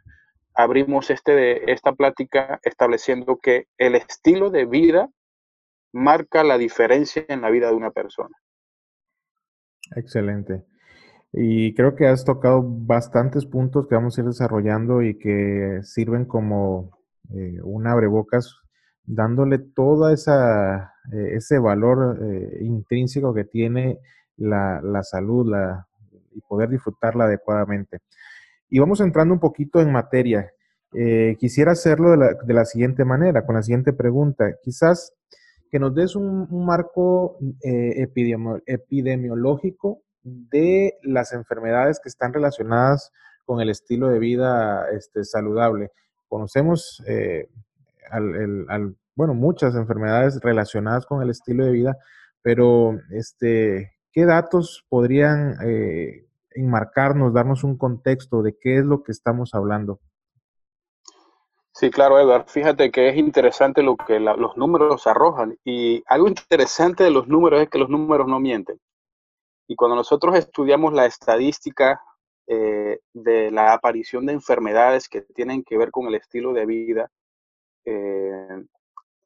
abrimos 0.53 1.09
este, 1.09 1.71
esta 1.71 1.93
plática 1.93 2.59
estableciendo 2.63 3.39
que 3.41 3.67
el 3.77 3.95
estilo 3.95 4.50
de 4.50 4.65
vida 4.65 5.09
marca 5.93 6.43
la 6.43 6.57
diferencia 6.57 7.25
en 7.27 7.41
la 7.41 7.50
vida 7.50 7.69
de 7.69 7.75
una 7.75 7.91
persona. 7.91 8.35
Excelente. 9.95 10.65
Y 11.33 11.73
creo 11.75 11.95
que 11.95 12.07
has 12.07 12.25
tocado 12.25 12.61
bastantes 12.63 13.45
puntos 13.45 13.88
que 13.88 13.95
vamos 13.95 14.17
a 14.17 14.21
ir 14.21 14.27
desarrollando 14.27 15.01
y 15.01 15.17
que 15.17 15.79
sirven 15.83 16.25
como 16.25 16.97
eh, 17.33 17.59
un 17.63 17.88
abrebocas, 17.88 18.57
dándole 19.03 19.59
todo 19.59 20.09
eh, 20.11 20.15
ese 21.33 21.59
valor 21.59 22.19
intrínseco 22.59 23.33
que 23.33 23.45
tiene 23.45 24.00
la, 24.38 25.03
salud 25.03 25.50
la, 25.50 25.88
y 26.33 26.41
poder 26.41 26.69
disfrutarla 26.69 27.25
adecuadamente. 27.25 28.00
Y 28.69 28.79
vamos 28.79 29.01
entrando 29.01 29.33
un 29.33 29.39
poquito 29.39 29.81
en 29.81 29.91
materia. 29.91 30.51
quisiera 31.38 31.71
hacerlo 31.71 32.11
de 32.11 32.17
la, 32.17 32.33
de 32.33 32.53
la 32.53 32.65
siguiente 32.65 33.05
manera, 33.05 33.45
con 33.45 33.55
la 33.55 33.63
siguiente 33.63 33.93
pregunta. 33.93 34.55
Quizás 34.63 35.13
que 35.71 35.79
nos 35.79 35.95
des 35.95 36.15
un, 36.15 36.47
marco 36.65 37.38
eh, 37.63 38.05
epidemiológico 38.65 40.01
de 40.21 40.97
las 41.01 41.31
enfermedades 41.31 42.00
que 42.01 42.09
están 42.09 42.33
relacionadas 42.33 43.11
con 43.45 43.61
el 43.61 43.69
estilo 43.69 44.09
de 44.09 44.19
vida 44.19 44.85
este, 44.91 45.23
saludable. 45.23 45.91
Conocemos 46.27 47.01
eh, 47.07 47.47
bueno, 49.15 49.33
muchas 49.33 49.75
enfermedades 49.75 50.39
relacionadas 50.41 51.05
con 51.05 51.21
el 51.21 51.29
estilo 51.29 51.65
de 51.65 51.71
vida, 51.71 51.97
pero 52.41 53.00
este, 53.11 53.93
¿qué 54.12 54.25
datos 54.25 54.86
podrían 54.89 55.56
eh, 55.63 56.27
enmarcarnos, 56.51 57.34
darnos 57.34 57.63
un 57.63 57.77
contexto 57.77 58.41
de 58.41 58.58
qué 58.58 58.77
es 58.77 58.86
lo 58.86 59.03
que 59.03 59.12
estamos 59.12 59.53
hablando? 59.53 60.00
Sí, 61.74 61.89
claro, 61.89 62.20
Edward. 62.20 62.48
Fíjate 62.48 62.91
que 62.91 63.10
es 63.10 63.18
interesante 63.18 63.82
lo 63.82 63.96
que 63.96 64.20
los 64.20 64.58
números 64.58 65.08
arrojan. 65.08 65.58
Y 65.63 66.03
algo 66.06 66.27
interesante 66.27 67.03
de 67.03 67.12
los 67.12 67.27
números 67.27 67.62
es 67.62 67.70
que 67.70 67.80
los 67.80 67.89
números 67.89 68.27
no 68.27 68.39
mienten. 68.39 68.80
Y 69.68 69.75
cuando 69.75 69.96
nosotros 69.96 70.36
estudiamos 70.36 70.94
la 70.94 71.06
estadística 71.06 72.01
eh, 72.46 73.00
de 73.13 73.51
la 73.51 73.74
aparición 73.74 74.25
de 74.25 74.34
enfermedades 74.34 75.08
que 75.08 75.22
tienen 75.22 75.63
que 75.63 75.77
ver 75.77 75.91
con 75.91 76.08
el 76.08 76.15
estilo 76.15 76.51
de 76.51 76.65
vida, 76.65 77.10
eh, 77.86 78.65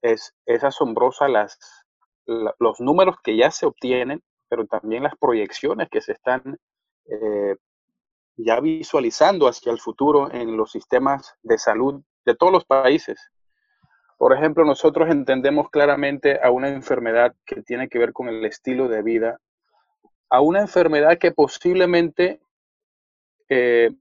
es, 0.04 0.34
asombrosa 0.63 1.27
las, 1.27 1.58
los 2.25 2.80
números 2.80 3.15
que 3.24 3.36
ya 3.36 3.50
se 3.50 3.65
obtienen, 3.65 4.22
pero 4.50 4.66
también 4.66 5.04
las 5.04 5.16
proyecciones 5.18 5.90
que 5.90 6.02
se 6.02 6.14
están 6.14 6.58
eh, 7.08 7.56
ya 8.38 8.60
visualizando 8.60 9.48
hacia 9.48 9.72
el 9.72 9.80
futuro 9.80 10.32
en 10.32 10.58
los 10.58 10.72
sistemas 10.72 11.36
de 11.42 11.58
salud 11.58 12.02
de 12.25 12.36
todos 12.36 12.52
los 12.52 12.66
países. 12.66 13.20
Por 14.18 14.34
ejemplo, 14.34 14.66
nosotros 14.66 15.10
entendemos 15.10 15.70
claramente 15.70 16.40
a 16.42 16.52
una 16.52 16.70
enfermedad 16.70 17.36
que 17.46 17.62
tiene 17.62 17.90
que 17.90 18.00
ver 18.00 18.14
con 18.14 18.30
el 18.30 18.46
estilo 18.46 18.88
de 18.88 19.04
vida, 19.04 19.40
a 20.30 20.42
una 20.42 20.62
enfermedad 20.62 21.18
que 21.18 21.32
posiblemente 21.32 22.40
eh, 23.50 23.92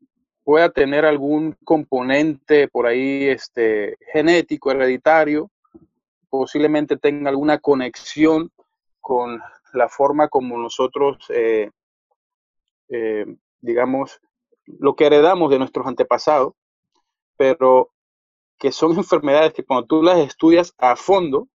pueda 0.45 0.71
tener 0.71 1.05
algún 1.05 1.57
componente 1.65 2.69
por 2.69 2.87
ahí 2.87 3.29
este, 3.29 3.97
genético, 4.13 4.71
hereditario, 4.71 5.51
posiblemente 6.29 6.97
tenga 6.97 7.31
alguna 7.31 7.59
conexión 7.59 8.51
con 9.01 9.41
la 9.75 9.89
forma 9.89 10.29
como 10.29 10.57
nosotros, 10.59 11.19
eh, 11.31 11.71
eh, 12.89 13.27
digamos, 13.61 14.21
lo 14.67 14.95
que 14.95 15.07
heredamos 15.07 15.51
de 15.51 15.59
nuestros 15.59 15.87
antepasados, 15.87 16.55
pero 17.37 17.91
que 18.59 18.73
son 18.73 18.93
enfermedades 18.99 19.53
que 19.53 19.65
cuando 19.65 19.87
tú 19.87 20.03
las 20.03 20.19
estudias 20.19 20.73
a 20.79 20.97
fondo, 20.97 21.49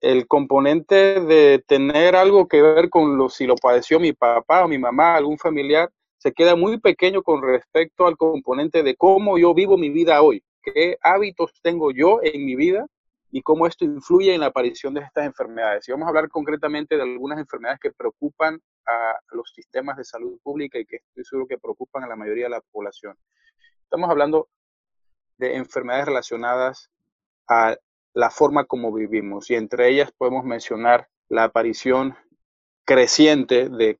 el 0.00 0.26
componente 0.28 1.20
de 1.20 1.62
tener 1.66 2.14
algo 2.14 2.46
que 2.46 2.62
ver 2.62 2.88
con 2.88 3.16
lo, 3.16 3.28
si 3.28 3.46
lo 3.46 3.56
padeció 3.56 3.98
mi 3.98 4.12
papá 4.12 4.64
o 4.64 4.68
mi 4.68 4.78
mamá, 4.78 5.16
algún 5.16 5.38
familiar, 5.38 5.90
se 6.18 6.32
queda 6.32 6.56
muy 6.56 6.78
pequeño 6.78 7.22
con 7.22 7.42
respecto 7.42 8.06
al 8.06 8.16
componente 8.16 8.82
de 8.82 8.96
cómo 8.96 9.38
yo 9.38 9.54
vivo 9.54 9.76
mi 9.76 9.90
vida 9.90 10.22
hoy, 10.22 10.42
qué 10.62 10.98
hábitos 11.02 11.52
tengo 11.62 11.90
yo 11.90 12.20
en 12.22 12.44
mi 12.44 12.54
vida 12.54 12.86
y 13.30 13.42
cómo 13.42 13.66
esto 13.66 13.84
influye 13.84 14.34
en 14.34 14.40
la 14.40 14.46
aparición 14.46 14.94
de 14.94 15.00
estas 15.00 15.26
enfermedades. 15.26 15.88
Y 15.88 15.92
vamos 15.92 16.06
a 16.06 16.08
hablar 16.08 16.28
concretamente 16.28 16.96
de 16.96 17.02
algunas 17.02 17.38
enfermedades 17.38 17.80
que 17.80 17.92
preocupan 17.92 18.60
a 18.86 19.18
los 19.32 19.50
sistemas 19.54 19.96
de 19.98 20.04
salud 20.04 20.38
pública 20.42 20.78
y 20.78 20.86
que 20.86 20.96
estoy 20.96 21.24
seguro 21.24 21.46
que 21.46 21.58
preocupan 21.58 22.04
a 22.04 22.08
la 22.08 22.16
mayoría 22.16 22.44
de 22.44 22.50
la 22.50 22.62
población. 22.72 23.16
Estamos 23.82 24.08
hablando 24.08 24.48
de 25.36 25.56
enfermedades 25.56 26.06
relacionadas 26.06 26.90
a 27.48 27.76
la 28.14 28.30
forma 28.30 28.64
como 28.64 28.92
vivimos 28.92 29.50
y 29.50 29.54
entre 29.54 29.88
ellas 29.88 30.10
podemos 30.12 30.44
mencionar 30.44 31.08
la 31.28 31.44
aparición 31.44 32.16
creciente 32.84 33.68
de, 33.68 33.98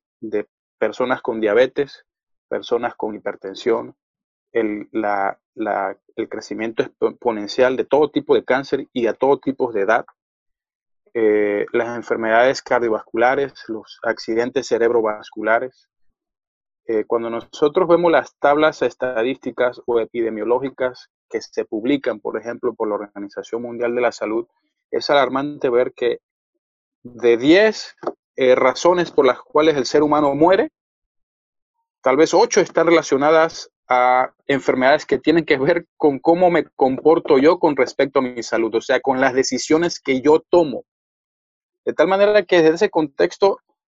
personas 0.79 1.21
con 1.21 1.39
diabetes, 1.39 2.05
personas 2.47 2.95
con 2.95 3.13
hipertensión, 3.13 3.95
el, 4.51 4.89
el, 6.19 6.29
crecimiento 6.29 6.83
exponencial 6.83 7.77
de 7.77 7.85
todo 7.85 8.09
tipo 8.09 8.35
de 8.35 8.43
cáncer 8.43 8.87
y 8.93 9.07
a 9.07 9.13
todo 9.13 9.39
tipo 9.39 9.71
de 9.71 9.81
edad, 9.81 10.05
eh, 11.13 11.65
las 11.73 11.95
enfermedades 11.95 12.61
cardiovasculares, 12.61 13.53
los 13.67 13.99
accidentes 14.03 14.67
cerebrovasculares. 14.67 15.89
Eh, 16.85 17.05
cuando 17.05 17.29
nosotros 17.29 17.87
vemos 17.87 18.11
las 18.11 18.35
tablas 18.39 18.81
estadísticas 18.81 19.81
o 19.85 19.99
epidemiológicas 19.99 21.09
que 21.29 21.41
se 21.41 21.65
publican, 21.65 22.19
por 22.19 22.39
ejemplo, 22.39 22.73
por 22.73 22.87
la 22.89 22.95
Organización 22.95 23.61
Mundial 23.61 23.95
de 23.95 24.01
la 24.01 24.11
Salud, 24.11 24.47
es 24.91 25.09
alarmante 25.09 25.69
ver 25.69 25.93
que 25.93 26.19
de 27.03 27.37
10 27.37 27.95
eh, 28.35 28.55
razones 28.55 29.11
por 29.11 29.25
las 29.25 29.41
cuales 29.41 29.77
el 29.77 29.85
ser 29.85 30.03
humano 30.03 30.33
muere, 30.35 30.71
tal 32.01 32.17
vez 32.17 32.33
8 32.33 32.61
están 32.61 32.87
relacionadas 32.87 33.71
a 33.89 34.31
enfermedades 34.45 35.05
que 35.05 35.17
tienen 35.17 35.45
que 35.45 35.57
ver 35.57 35.87
con 35.97 36.19
cómo 36.19 36.51
me 36.51 36.65
comporto 36.75 37.39
yo 37.39 37.57
con 37.57 37.75
respecto 37.75 38.19
a 38.19 38.21
mi 38.21 38.43
salud, 38.43 38.75
o 38.75 38.81
sea, 38.81 38.99
con 38.99 39.19
las 39.19 39.33
decisiones 39.33 39.99
que 39.99 40.21
yo 40.21 40.43
tomo. 40.49 40.85
De 41.85 41.93
tal 41.93 42.07
manera 42.07 42.43
que 42.43 42.61
desde 42.61 42.75
ese 42.75 42.89
contexto 42.89 43.57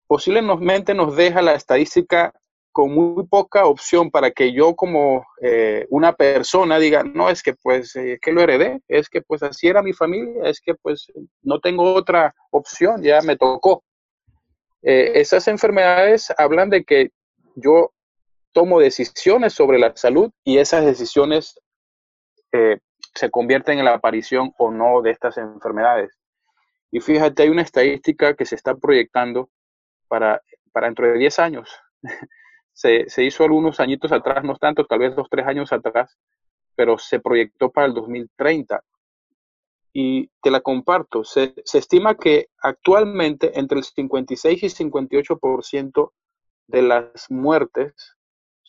posiblemente 0.07 0.93
nos 0.93 1.15
deja 1.15 1.41
la 1.41 1.53
estadística 1.53 2.33
con 2.71 2.93
muy 2.93 3.25
poca 3.27 3.65
opción 3.65 4.11
para 4.11 4.31
que 4.31 4.53
yo 4.53 4.75
como 4.75 5.25
eh, 5.41 5.87
una 5.89 6.13
persona 6.13 6.77
diga, 6.77 7.03
no, 7.03 7.29
es 7.29 7.41
que 7.41 7.55
pues, 7.55 7.95
eh, 7.95 8.19
que 8.21 8.31
lo 8.31 8.41
heredé, 8.41 8.81
es 8.87 9.09
que 9.09 9.21
pues 9.21 9.41
así 9.43 9.67
era 9.67 9.81
mi 9.81 9.93
familia, 9.93 10.43
es 10.45 10.61
que 10.61 10.75
pues 10.75 11.11
no 11.41 11.59
tengo 11.59 11.93
otra 11.93 12.33
opción, 12.51 13.01
ya 13.01 13.21
me 13.21 13.37
tocó. 13.37 13.83
Eh, 14.81 15.13
esas 15.15 15.47
enfermedades 15.47 16.31
hablan 16.37 16.69
de 16.69 16.83
que 16.83 17.09
yo 17.55 17.91
tomo 18.51 18.79
decisiones 18.79 19.53
sobre 19.53 19.79
la 19.79 19.95
salud 19.95 20.31
y 20.43 20.57
esas 20.57 20.85
decisiones 20.85 21.59
se 23.13 23.29
convierten 23.29 23.79
en 23.79 23.85
la 23.85 23.93
aparición 23.93 24.53
o 24.57 24.71
no 24.71 25.01
de 25.01 25.11
estas 25.11 25.37
enfermedades. 25.37 26.17
Y 26.91 26.99
fíjate, 26.99 27.43
hay 27.43 27.49
una 27.49 27.61
estadística 27.61 28.33
que 28.35 28.45
se 28.45 28.55
está 28.55 28.75
proyectando 28.75 29.49
para, 30.07 30.41
para 30.71 30.87
dentro 30.87 31.07
de 31.07 31.17
10 31.17 31.39
años. 31.39 31.69
se, 32.73 33.23
hizo 33.23 33.43
algunos 33.43 33.79
añitos 33.79 34.11
atrás, 34.11 34.43
no 34.43 34.55
tanto, 34.55 34.85
tal 34.85 34.99
vez 34.99 35.15
dos, 35.15 35.27
tres 35.29 35.45
años 35.45 35.71
atrás, 35.71 36.17
pero 36.75 36.97
se 36.97 37.19
proyectó 37.19 37.69
para 37.69 37.87
el 37.87 37.93
2030. 37.93 38.81
Y 39.91 40.29
te 40.41 40.51
la 40.51 40.61
comparto. 40.61 41.23
Se, 41.23 41.53
estima 41.73 42.15
que 42.15 42.47
actualmente 42.61 43.59
entre 43.59 43.79
el 43.79 43.83
56 43.83 44.63
y 44.63 44.67
58% 44.67 46.11
de 46.67 46.81
las 46.81 47.29
muertes 47.29 48.15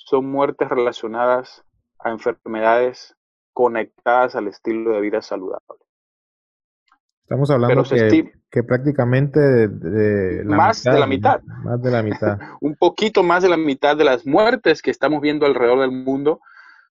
son 0.07 0.31
muertes 0.31 0.69
relacionadas 0.69 1.65
a 1.99 2.11
enfermedades 2.11 3.17
conectadas 3.53 4.35
al 4.35 4.49
estilo 4.49 4.93
de 4.93 5.01
vida 5.01 5.23
saludable. 5.23 5.79
Estamos 7.23 7.51
hablando 7.51 7.85
que, 8.51 8.65
prácticamente 8.65 9.39
de, 9.69 10.43
más 10.45 10.83
de 10.83 10.99
la 10.99 11.07
mitad. 11.07 11.41
Más 11.63 11.81
de 11.81 11.91
la 11.91 12.03
mitad. 12.03 12.39
un 12.61 12.75
poquito 12.75 13.23
más 13.23 13.45
de 13.45 13.49
la 13.49 13.57
mitad 13.57 13.97
de 13.97 14.03
las 14.03 14.27
muertes 14.27 14.83
que 14.83 14.91
estamos 14.91 15.21
viendo 15.21 15.47
alrededor 15.47 15.81
del 15.81 15.93
mundo 15.93 16.41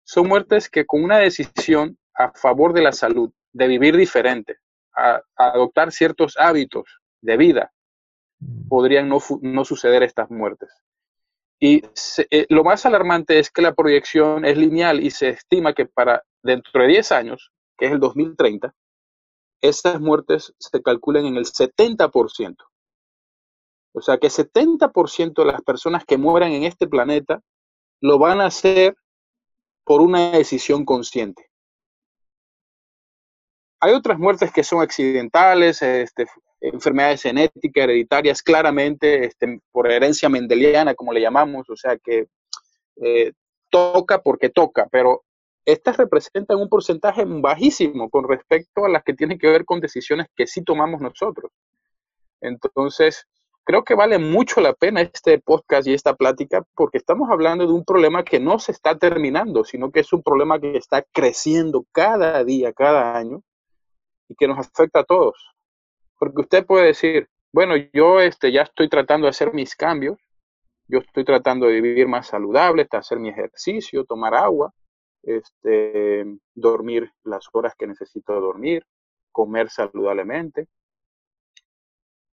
son 0.05 0.29
muertes 0.29 0.71
que 0.71 0.87
con 0.87 1.03
una 1.03 1.19
decisión 1.19 1.99
a 2.15 2.31
favor 2.33 2.73
de 2.73 2.83
la 2.83 2.93
salud, 2.93 3.33
de 3.53 3.67
vivir 3.67 3.97
diferente, 3.97 4.59
a, 4.95 5.21
adoptar 5.37 5.91
ciertos 5.91 6.37
hábitos 6.39 6.85
de 7.21 7.37
vida, 7.37 7.73
mm. 8.39 8.69
podrían 8.69 9.09
no, 9.09 9.65
suceder 9.65 10.03
estas 10.05 10.31
muertes. 10.31 10.71
Y 11.61 11.83
eh, 12.31 12.47
lo 12.51 12.63
más 12.63 12.87
alarmante 12.87 13.39
es 13.39 13.51
que 13.51 13.63
la 13.63 13.75
proyección 13.75 14.45
es 14.45 14.57
lineal 14.57 15.03
y 15.03 15.11
se 15.11 15.31
estima 15.31 15.75
que 15.75 15.87
para 15.87 16.23
dentro 16.43 16.83
de 16.83 16.89
10 16.89 17.13
años, 17.13 17.51
que 17.77 17.87
es 17.87 17.93
el 17.93 18.01
2030, 18.01 18.73
esas 19.61 20.01
muertes 20.01 20.55
se 20.59 20.83
calculan 20.83 21.27
en 21.27 21.37
el 21.37 21.45
70%. 21.45 22.57
O 23.93 24.01
sea 24.01 24.19
que 24.19 24.29
70% 24.29 25.35
de 25.35 25.53
las 25.53 25.63
personas 25.63 26.05
que 26.05 26.17
mueran 26.17 26.53
en 26.53 26.63
este 26.63 26.87
planeta 26.87 27.43
lo 28.01 28.19
van 28.19 28.41
a 28.41 28.47
hacer 28.47 28.97
por 29.85 30.01
una 30.01 30.31
decisión 30.31 30.85
consciente. 30.85 31.48
Hay 33.81 33.93
otras 33.93 34.19
muertes 34.19 34.53
que 34.53 34.65
son 34.65 34.83
accidentales, 34.83 35.83
este, 35.83 36.27
enfermedades 36.61 37.23
genéticas, 37.23 37.85
hereditarias, 37.85 38.43
claramente 38.43 39.27
este, 39.27 39.61
por 39.71 39.91
herencia 39.91 40.29
mendeliana, 40.29 40.95
como 40.95 41.13
le 41.13 41.21
llamamos, 41.21 41.69
o 41.71 41.77
sea 41.77 41.97
que 41.97 42.27
eh, 42.97 43.33
toca 43.71 44.23
porque 44.23 44.49
toca, 44.49 44.89
pero 44.91 45.23
estas 45.65 45.97
representan 45.99 46.59
un 46.59 46.69
porcentaje 46.69 47.25
bajísimo 47.27 48.09
con 48.11 48.27
respecto 48.29 48.85
a 48.85 48.89
las 48.89 49.05
que 49.05 49.15
tienen 49.15 49.39
que 49.39 49.49
ver 49.49 49.65
con 49.65 49.81
decisiones 49.81 50.27
que 50.35 50.47
sí 50.47 50.65
tomamos 50.65 51.01
nosotros. 51.01 51.53
Entonces, 52.41 53.27
creo 53.65 53.85
que 53.85 53.95
vale 53.95 54.19
mucho 54.19 54.61
la 54.61 54.73
pena 54.73 55.03
este 55.03 55.39
podcast 55.39 55.87
y 55.87 55.93
esta 55.93 56.15
plática 56.15 56.65
porque 56.75 56.99
estamos 56.99 57.29
hablando 57.31 57.67
de 57.67 57.73
un 57.73 57.85
problema 57.85 58.25
que 58.25 58.41
no 58.41 58.59
se 58.59 58.73
está 58.73 58.99
terminando, 58.99 59.65
sino 59.65 59.91
que 59.91 60.01
es 60.01 60.13
un 60.13 60.23
problema 60.23 60.59
que 60.59 60.77
está 60.77 61.05
creciendo 61.13 61.85
cada 61.93 62.43
día, 62.45 62.73
cada 62.73 63.17
año 63.17 63.43
y 64.29 64.35
que 64.35 64.49
nos 64.49 64.59
afecta 64.59 65.01
a 65.01 65.05
todos. 65.05 65.37
Porque 66.19 66.43
usted 66.43 66.67
puede 66.67 66.87
decir, 66.87 67.29
bueno, 67.53 67.75
yo 67.93 68.21
este, 68.21 68.53
ya 68.53 68.63
estoy 68.63 68.89
tratando 68.89 69.27
de 69.27 69.31
hacer 69.31 69.55
mis 69.55 69.75
cambios, 69.75 70.19
yo 70.87 70.99
estoy 70.99 71.25
tratando 71.25 71.67
de 71.67 71.81
vivir 71.81 72.09
más 72.09 72.29
saludable, 72.29 72.87
hacer 72.91 73.19
mi 73.19 73.29
ejercicio, 73.29 74.05
tomar 74.05 74.35
agua, 74.35 74.73
este, 75.23 76.25
dormir 76.55 77.13
las 77.25 77.47
horas 77.53 77.75
que 77.77 77.87
necesito 77.87 78.41
dormir, 78.41 78.85
comer 79.33 79.71
saludablemente. 79.71 80.67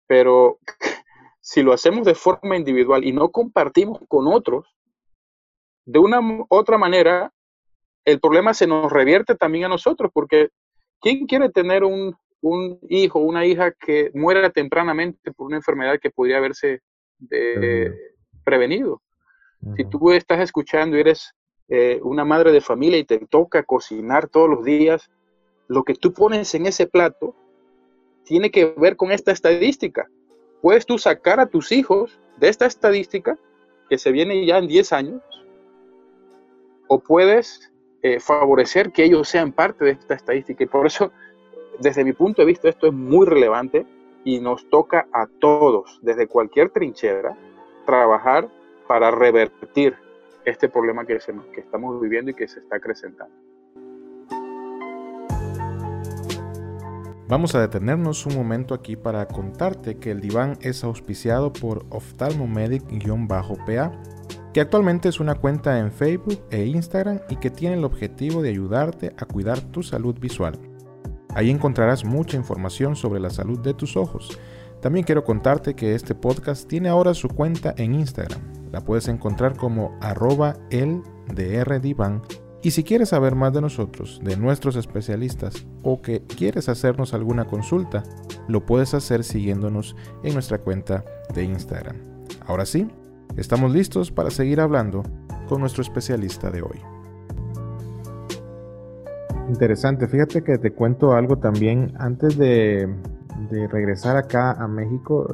Pero 0.08 0.60
si 1.42 1.64
lo 1.64 1.74
hacemos 1.74 2.06
de 2.06 2.16
forma 2.16 2.56
individual 2.56 3.04
y 3.04 3.12
no 3.12 3.30
compartimos 3.30 4.00
con 4.08 4.28
otros, 4.28 4.66
de 5.86 6.00
una 6.00 6.20
otra 6.50 6.78
manera, 6.78 7.32
el 8.06 8.20
problema 8.20 8.54
se 8.54 8.68
nos 8.68 8.92
revierte 8.92 9.36
también 9.36 9.66
a 9.66 9.70
nosotros, 9.70 10.12
porque 10.14 10.50
¿quién 11.06 11.28
quiere 11.28 11.50
tener 11.50 11.84
un, 11.84 12.16
un 12.42 12.80
hijo, 12.90 13.20
una 13.20 13.46
hija 13.46 13.72
que 13.72 14.10
muera 14.16 14.50
tempranamente 14.50 15.32
por 15.32 15.46
una 15.46 15.58
enfermedad 15.58 16.00
que 16.02 16.10
podría 16.10 16.38
haberse 16.38 16.82
prevenido? 18.44 19.04
Si 19.78 19.86
tú 19.86 20.12
estás 20.12 20.40
escuchando 20.40 20.98
y 20.98 21.02
eres 21.02 21.32
eh, 21.70 22.00
una 22.02 22.26
madre 22.26 22.52
de 22.52 22.60
familia 22.60 22.98
y 22.98 23.04
te 23.04 23.20
toca 23.20 23.62
cocinar 23.62 24.28
todos 24.30 24.50
los 24.50 24.66
días, 24.66 25.12
lo 25.68 25.84
que 25.84 25.94
tú 25.94 26.12
pones 26.12 26.56
en 26.56 26.66
ese 26.66 26.88
plato 26.88 27.36
tiene 28.24 28.50
que 28.50 28.74
ver 28.76 28.96
con 28.96 29.12
esta 29.12 29.32
estadística. 29.32 30.08
Puedes 30.64 30.88
tú 30.88 30.98
sacar 30.98 31.40
a 31.40 31.46
tus 31.46 31.72
hijos 31.72 32.20
de 32.38 32.50
esta 32.50 32.66
estadística 32.66 33.38
que 33.90 34.00
se 34.00 34.12
viene 34.12 34.44
ya 34.44 34.58
en 34.58 34.68
10 34.68 34.92
años, 34.94 35.22
o 36.88 37.00
puedes 37.00 37.72
eh, 38.08 38.20
favorecer 38.20 38.92
que 38.92 39.04
ellos 39.04 39.28
sean 39.28 39.52
parte 39.52 39.84
de 39.84 39.92
esta 39.94 40.14
estadística. 40.14 40.64
Y 40.64 40.68
por 40.68 40.86
eso, 40.86 41.12
desde 41.80 42.04
mi 42.04 42.14
punto 42.14 42.44
de 42.44 42.46
vista, 42.46 42.70
esto 42.70 42.86
es 42.86 42.94
muy 42.94 43.26
relevante 43.26 43.84
y 44.24 44.40
nos 44.40 44.70
toca 44.70 45.08
a 45.12 45.26
todos, 45.40 46.00
desde 46.04 46.28
cualquier 46.28 46.70
trinchera, 46.70 47.36
trabajar 47.84 48.48
para 48.88 49.10
revertir 49.10 49.96
este 50.46 50.70
problema 50.70 51.04
que, 51.08 51.18
que 51.52 51.62
estamos 51.62 52.00
viviendo 52.00 52.30
y 52.30 52.36
que 52.36 52.48
se 52.48 52.60
está 52.60 52.76
acrecentando. 52.76 53.34
Vamos 57.28 57.56
a 57.56 57.62
detenernos 57.62 58.28
un 58.28 58.36
momento 58.36 58.76
aquí 58.76 58.96
para 58.96 59.28
contarte 59.28 59.98
que 59.98 60.12
el 60.12 60.22
diván 60.22 60.60
es 60.62 60.84
auspiciado 60.84 61.52
por 61.52 61.88
Oftalmomedic-PA, 61.90 63.92
que 64.56 64.62
actualmente 64.62 65.10
es 65.10 65.20
una 65.20 65.36
cuenta 65.36 65.80
en 65.80 65.92
Facebook 65.92 66.40
e 66.50 66.64
Instagram 66.64 67.20
y 67.28 67.36
que 67.36 67.50
tiene 67.50 67.76
el 67.76 67.84
objetivo 67.84 68.42
de 68.42 68.52
ayudarte 68.52 69.14
a 69.18 69.26
cuidar 69.26 69.60
tu 69.60 69.84
salud 69.84 70.18
visual. 70.18 70.58
Ahí 71.34 71.50
encontrarás 71.50 72.06
mucha 72.06 72.38
información 72.38 72.96
sobre 72.96 73.20
la 73.20 73.30
salud 73.32 73.60
de 73.60 73.74
tus 73.74 73.98
ojos. 73.98 74.40
También 74.82 75.06
quiero 75.06 75.26
contarte 75.26 75.76
que 75.76 75.94
este 75.94 76.16
podcast 76.16 76.70
tiene 76.70 76.88
ahora 76.88 77.14
su 77.14 77.28
cuenta 77.28 77.76
en 77.76 77.96
Instagram. 77.96 78.40
La 78.72 78.80
puedes 78.80 79.10
encontrar 79.10 79.58
como 79.58 79.98
arroba 80.00 80.56
el 80.70 81.02
y 82.64 82.72
si 82.72 82.84
quieres 82.86 83.10
saber 83.10 83.36
más 83.36 83.52
de 83.52 83.60
nosotros, 83.60 84.22
de 84.24 84.38
nuestros 84.38 84.78
especialistas 84.78 85.68
o 85.84 86.02
que 86.02 86.22
quieres 86.22 86.70
hacernos 86.70 87.14
alguna 87.14 87.44
consulta, 87.44 88.04
lo 88.48 88.66
puedes 88.66 88.94
hacer 88.94 89.26
siguiéndonos 89.26 89.98
en 90.24 90.34
nuestra 90.34 90.60
cuenta 90.60 91.04
de 91.34 91.44
Instagram. 91.44 91.98
Ahora 92.48 92.66
sí, 92.66 92.88
estamos 93.38 93.74
listos 93.74 94.12
para 94.12 94.30
seguir 94.30 94.60
hablando 94.60 95.04
con 95.48 95.62
nuestro 95.62 95.82
especialista 95.82 96.50
de 96.50 96.62
hoy. 96.62 96.80
Interesante, 99.48 100.08
fíjate 100.08 100.44
que 100.44 100.58
te 100.58 100.72
cuento 100.72 101.14
algo 101.14 101.38
también. 101.38 101.94
Antes 102.00 102.38
de, 102.38 102.90
regresar 103.70 104.18
acá 104.18 104.52
a 104.52 104.68
México, 104.68 105.28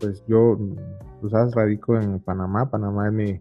pues 0.00 0.22
yo, 0.26 0.58
tú 1.20 1.30
sabes, 1.30 1.54
radico 1.54 1.96
en 1.96 2.20
Panamá, 2.20 2.70
Panamá 2.70 3.08
es 3.08 3.12
mi, 3.12 3.40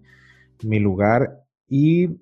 mi 0.64 0.80
lugar. 0.80 1.44
Y 1.68 2.22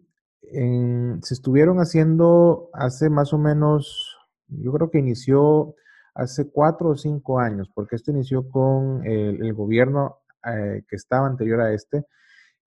se 1.22 1.34
estuvieron 1.34 1.78
haciendo 1.78 2.70
hace 2.74 3.10
más 3.10 3.34
o 3.34 3.38
menos, 3.38 4.18
yo 4.48 4.72
creo 4.72 4.90
que 4.92 5.00
inició 5.00 5.76
hace 6.14 6.50
cuatro 6.50 6.90
o 6.90 6.96
cinco 6.96 7.40
años, 7.40 7.70
porque 7.74 7.96
esto 7.96 8.12
inició 8.12 8.50
con 8.50 9.06
el, 9.06 9.54
gobierno 9.54 10.18
eh, 10.46 10.84
que 10.88 10.96
estaba 10.96 11.28
anterior 11.28 11.62
a 11.62 11.74
este. 11.74 12.06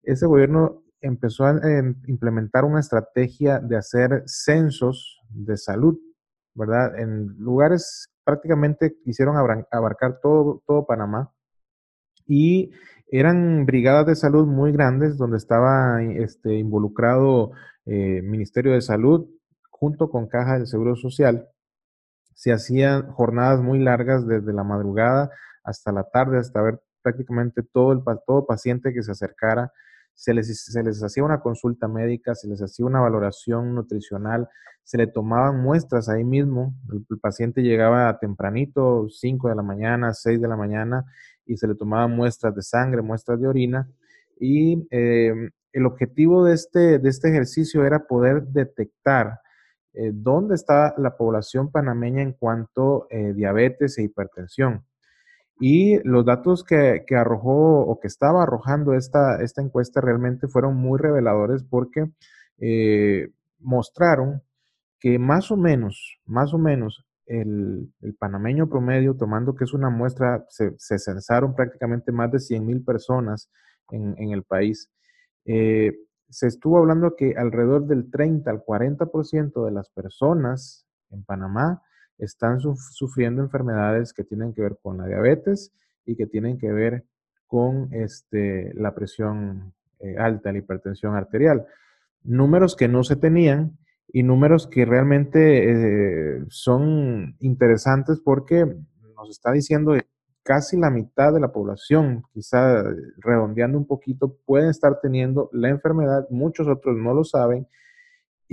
Ese 0.04 0.26
gobierno 0.26 0.84
empezó 1.02 1.46
a 1.46 1.52
em, 1.52 1.96
implementar 2.08 2.66
una 2.66 2.80
estrategia 2.80 3.60
de 3.60 3.78
hacer 3.78 4.24
censos 4.26 5.22
de 5.30 5.58
salud, 5.58 5.98
¿verdad? 6.54 6.98
En 7.00 7.28
lugares 7.38 8.10
prácticamente 8.24 8.98
quisieron 9.04 9.36
abarcar 9.38 10.20
todo, 10.22 10.62
todo 10.66 10.86
Panamá 10.86 11.32
y 12.28 12.72
eran 13.08 13.66
brigadas 13.66 14.06
de 14.06 14.16
salud 14.16 14.48
muy 14.48 14.72
grandes 14.72 15.18
donde 15.18 15.38
estaba 15.38 16.02
este, 16.02 16.56
involucrado 16.56 17.52
eh, 17.86 18.22
Ministerio 18.22 18.72
de 18.74 18.82
Salud 18.82 19.28
junto 19.70 20.10
con 20.10 20.28
Caja 20.28 20.54
del 20.58 20.68
Seguro 20.68 20.96
Social. 20.96 21.50
Se 22.34 22.54
hacían 22.54 23.12
jornadas 23.12 23.62
muy 23.62 23.80
largas 23.80 24.26
desde 24.26 24.54
la 24.54 24.64
madrugada 24.64 25.30
hasta 25.64 25.92
la 25.92 26.04
tarde, 26.04 26.38
hasta 26.38 26.62
ver 26.62 26.80
prácticamente 27.02 27.64
todo, 27.64 27.92
el, 27.92 28.02
todo 28.26 28.46
paciente 28.46 28.94
que 28.94 29.04
se 29.04 29.12
acercara. 29.12 29.72
Se 30.14 30.34
les, 30.34 30.64
se 30.64 30.84
les 30.84 31.02
hacía 31.04 31.24
una 31.24 31.40
consulta 31.40 31.88
médica, 31.88 32.36
se 32.36 32.48
les 32.48 32.62
hacía 32.62 32.86
una 32.86 33.00
valoración 33.00 33.74
nutricional, 33.74 34.50
se 34.84 34.98
le 34.98 35.08
tomaban 35.08 35.62
muestras 35.62 36.10
ahí 36.10 36.24
mismo. 36.24 36.74
El, 36.92 37.20
paciente 37.20 37.62
llegaba 37.62 38.20
tempranito, 38.20 39.08
5 39.10 39.50
de 39.50 39.56
la 39.56 39.64
mañana, 39.64 40.14
6 40.14 40.42
de 40.42 40.48
la 40.48 40.58
mañana, 40.58 41.06
y 41.46 41.58
se 41.58 41.68
le 41.68 41.76
tomaban 41.76 42.16
muestras 42.16 42.56
de 42.56 42.62
sangre, 42.62 43.02
muestras 43.02 43.40
de 43.40 43.48
orina, 43.48 43.90
y 44.40 44.88
eh, 44.92 45.50
el 45.74 45.86
objetivo 45.86 46.44
de 46.46 46.54
este, 46.54 47.00
de 47.00 47.10
este 47.10 47.30
ejercicio 47.30 47.86
era 47.86 48.06
poder 48.08 48.44
detectar 48.44 49.40
eh, 49.94 50.12
dónde 50.14 50.56
está 50.56 50.94
la 50.98 51.18
población 51.18 51.72
panameña 51.72 52.22
en 52.22 52.34
cuanto 52.34 53.08
a 53.12 53.16
eh, 53.16 53.34
diabetes 53.34 53.98
e 53.98 54.04
hipertensión. 54.04 54.86
Y 55.60 56.00
los 56.08 56.26
datos 56.26 56.64
que, 56.64 57.04
arrojó 57.16 57.82
o 57.82 58.00
que 58.00 58.08
estaba 58.08 58.44
arrojando 58.44 58.94
esta, 58.94 59.42
esta 59.42 59.62
encuesta 59.62 60.02
realmente 60.02 60.48
fueron 60.48 60.76
muy 60.76 61.00
reveladores 61.00 61.64
porque 61.64 62.10
mostraron 63.60 64.42
que 65.00 65.18
más 65.18 65.52
o 65.52 65.58
menos, 65.58 66.20
más 66.26 66.54
o 66.54 66.58
menos, 66.58 67.06
el, 67.26 67.94
panameño 68.20 68.70
promedio, 68.70 69.16
tomando 69.16 69.56
que 69.56 69.64
es 69.64 69.74
una 69.74 69.90
muestra, 69.90 70.46
se, 70.50 70.76
censaron 70.78 71.56
prácticamente 71.56 72.12
más 72.12 72.32
de 72.32 72.40
100 72.40 72.66
mil 72.66 72.84
personas 72.84 73.50
en, 73.90 74.32
el 74.32 74.44
país. 74.44 74.90
Eh, 75.46 75.94
se 76.30 76.48
estuvo 76.48 76.78
hablando 76.78 77.16
que 77.16 77.34
alrededor 77.38 77.88
del 77.88 78.10
30 78.10 78.50
al 78.50 78.64
40% 78.64 79.66
de 79.66 79.72
las 79.72 79.90
personas 79.90 80.86
en 81.10 81.24
Panamá 81.24 81.82
están 82.22 82.60
sufriendo 82.60 83.42
enfermedades 83.42 84.14
que 84.14 84.24
tienen 84.24 84.54
que 84.54 84.62
ver 84.62 84.78
con 84.82 84.98
la 84.98 85.08
diabetes 85.08 85.72
y 86.06 86.16
que 86.16 86.28
tienen 86.28 86.58
que 86.58 86.72
ver 86.72 87.04
con 87.48 87.90
este, 87.92 88.72
la 88.76 88.94
presión 88.94 89.74
eh, 90.00 90.16
alta, 90.18 90.52
la 90.52 90.60
hipertensión 90.60 91.16
arterial. 91.16 91.66
Números 92.24 92.76
que 92.76 92.88
no 92.88 93.04
se 93.04 93.16
tenían 93.16 93.78
y 94.08 94.24
números 94.24 94.68
que 94.68 94.86
realmente 94.86 95.72
eh, 95.72 96.46
son 96.50 97.36
interesantes 97.40 98.22
porque 98.24 98.66
nos 99.16 99.30
está 99.30 99.52
diciendo 99.52 99.94
que 99.94 100.06
casi 100.44 100.78
la 100.78 100.90
mitad 100.90 101.34
de 101.34 101.40
la 101.40 101.52
población, 101.52 102.24
quizá 102.32 102.84
redondeando 103.18 103.78
un 103.78 103.86
poquito, 103.86 104.38
pueden 104.46 104.70
estar 104.70 105.00
teniendo 105.02 105.50
la 105.54 105.70
enfermedad, 105.70 106.28
muchos 106.30 106.68
otros 106.68 106.98
no 106.98 107.14
lo 107.14 107.24
saben 107.24 107.68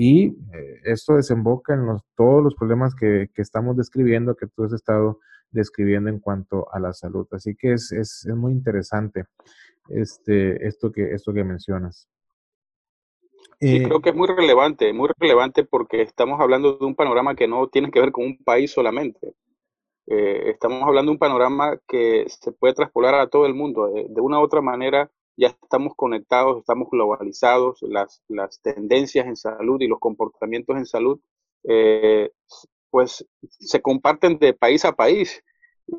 y 0.00 0.26
eh, 0.28 0.80
esto 0.84 1.16
desemboca 1.16 1.74
en 1.74 1.84
todos 2.14 2.40
los 2.40 2.54
problemas 2.54 2.94
que, 2.94 3.30
estamos 3.34 3.76
describiendo, 3.76 4.36
que 4.36 4.46
tú 4.46 4.62
has 4.62 4.72
estado 4.72 5.18
describiendo 5.50 6.08
en 6.08 6.20
cuanto 6.20 6.72
a 6.72 6.78
la 6.78 6.92
salud. 6.92 7.26
Así 7.32 7.56
que 7.56 7.72
es, 7.72 7.90
es, 7.90 8.24
es 8.24 8.36
muy 8.36 8.52
interesante 8.52 9.24
este, 9.88 10.64
esto, 10.64 10.92
que, 10.92 11.12
esto 11.12 11.32
que 11.34 11.42
mencionas. 11.42 12.08
Sí, 13.60 13.82
creo 13.82 14.00
que 14.00 14.10
es 14.10 14.14
muy 14.14 14.28
relevante, 14.28 14.92
muy 14.92 15.08
relevante 15.18 15.64
porque 15.64 16.02
estamos 16.02 16.40
hablando 16.40 16.78
de 16.78 16.86
un 16.86 16.94
panorama 16.94 17.34
que 17.34 17.48
no 17.48 17.66
tiene 17.66 17.90
que 17.90 17.98
ver 17.98 18.12
con 18.12 18.24
un 18.24 18.38
país 18.44 18.70
solamente. 18.70 19.34
Eh, 20.06 20.50
estamos 20.50 20.80
hablando 20.84 21.10
de 21.10 21.14
un 21.14 21.18
panorama 21.18 21.76
que 21.88 22.24
se 22.28 22.52
puede 22.52 22.74
traspolar 22.74 23.16
a 23.16 23.26
todo 23.26 23.46
el 23.46 23.54
mundo. 23.54 23.88
Eh, 23.96 24.06
de 24.08 24.20
una 24.20 24.38
u 24.38 24.44
otra 24.44 24.60
manera, 24.60 25.10
ya 25.38 25.48
estamos 25.62 25.94
conectados, 25.94 26.58
estamos 26.58 26.88
globalizados, 26.90 27.80
las, 27.82 28.20
las 28.28 28.60
tendencias 28.60 29.26
en 29.26 29.36
salud 29.36 29.80
y 29.80 29.86
los 29.86 30.00
comportamientos 30.00 30.76
en 30.76 30.84
salud, 30.84 31.20
eh, 31.62 32.32
pues 32.90 33.24
se 33.40 33.80
comparten 33.80 34.38
de 34.38 34.52
país 34.52 34.84
a 34.84 34.92
país. 34.92 35.40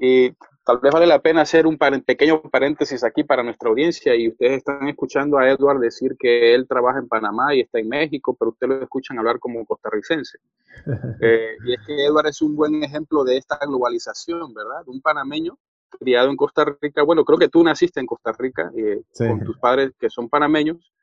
Y 0.02 0.32
tal 0.66 0.80
vez 0.80 0.92
vale 0.92 1.08
la 1.08 1.22
pena 1.22 1.42
hacer 1.42 1.66
un 1.66 1.78
pequeño 1.78 2.42
paréntesis 2.42 3.04
aquí 3.04 3.24
para 3.24 3.42
nuestra 3.42 3.70
audiencia 3.70 4.14
y 4.14 4.28
ustedes 4.28 4.58
están 4.58 4.88
escuchando 4.90 5.38
a 5.38 5.50
Edward 5.50 5.80
decir 5.80 6.18
que 6.20 6.54
él 6.54 6.68
trabaja 6.68 7.00
en 7.00 7.08
Panamá 7.08 7.56
y 7.56 7.62
está 7.62 7.80
en 7.80 7.88
México, 7.88 8.36
pero 8.38 8.52
ustedes 8.52 8.78
lo 8.78 8.84
escuchan 8.84 9.20
hablar 9.20 9.40
como 9.40 9.66
costarricense. 9.66 10.38
Eh, 11.22 11.58
y 11.66 11.74
es 11.74 11.80
que 11.86 12.06
Edward 12.06 12.28
es 12.28 12.42
un 12.42 12.56
buen 12.56 12.82
ejemplo 12.84 13.24
de 13.24 13.38
esta 13.38 13.58
globalización, 13.58 14.54
¿verdad? 14.54 14.84
Un 14.88 15.02
panameño 15.02 15.58
criado 15.90 16.30
en 16.30 16.36
Costa 16.36 16.66
Rica. 16.82 17.04
Bueno, 17.04 17.26
creo 17.26 17.38
que 17.38 17.50
tú 17.50 17.64
naciste 17.64 18.00
en 18.00 18.06
Costa 18.06 18.32
Rica 18.38 18.72
eh, 18.76 19.02
con 19.18 19.44
tus 19.44 19.58
padres 19.58 19.92
que 20.00 20.10
son 20.10 20.30
panameños 20.30 20.94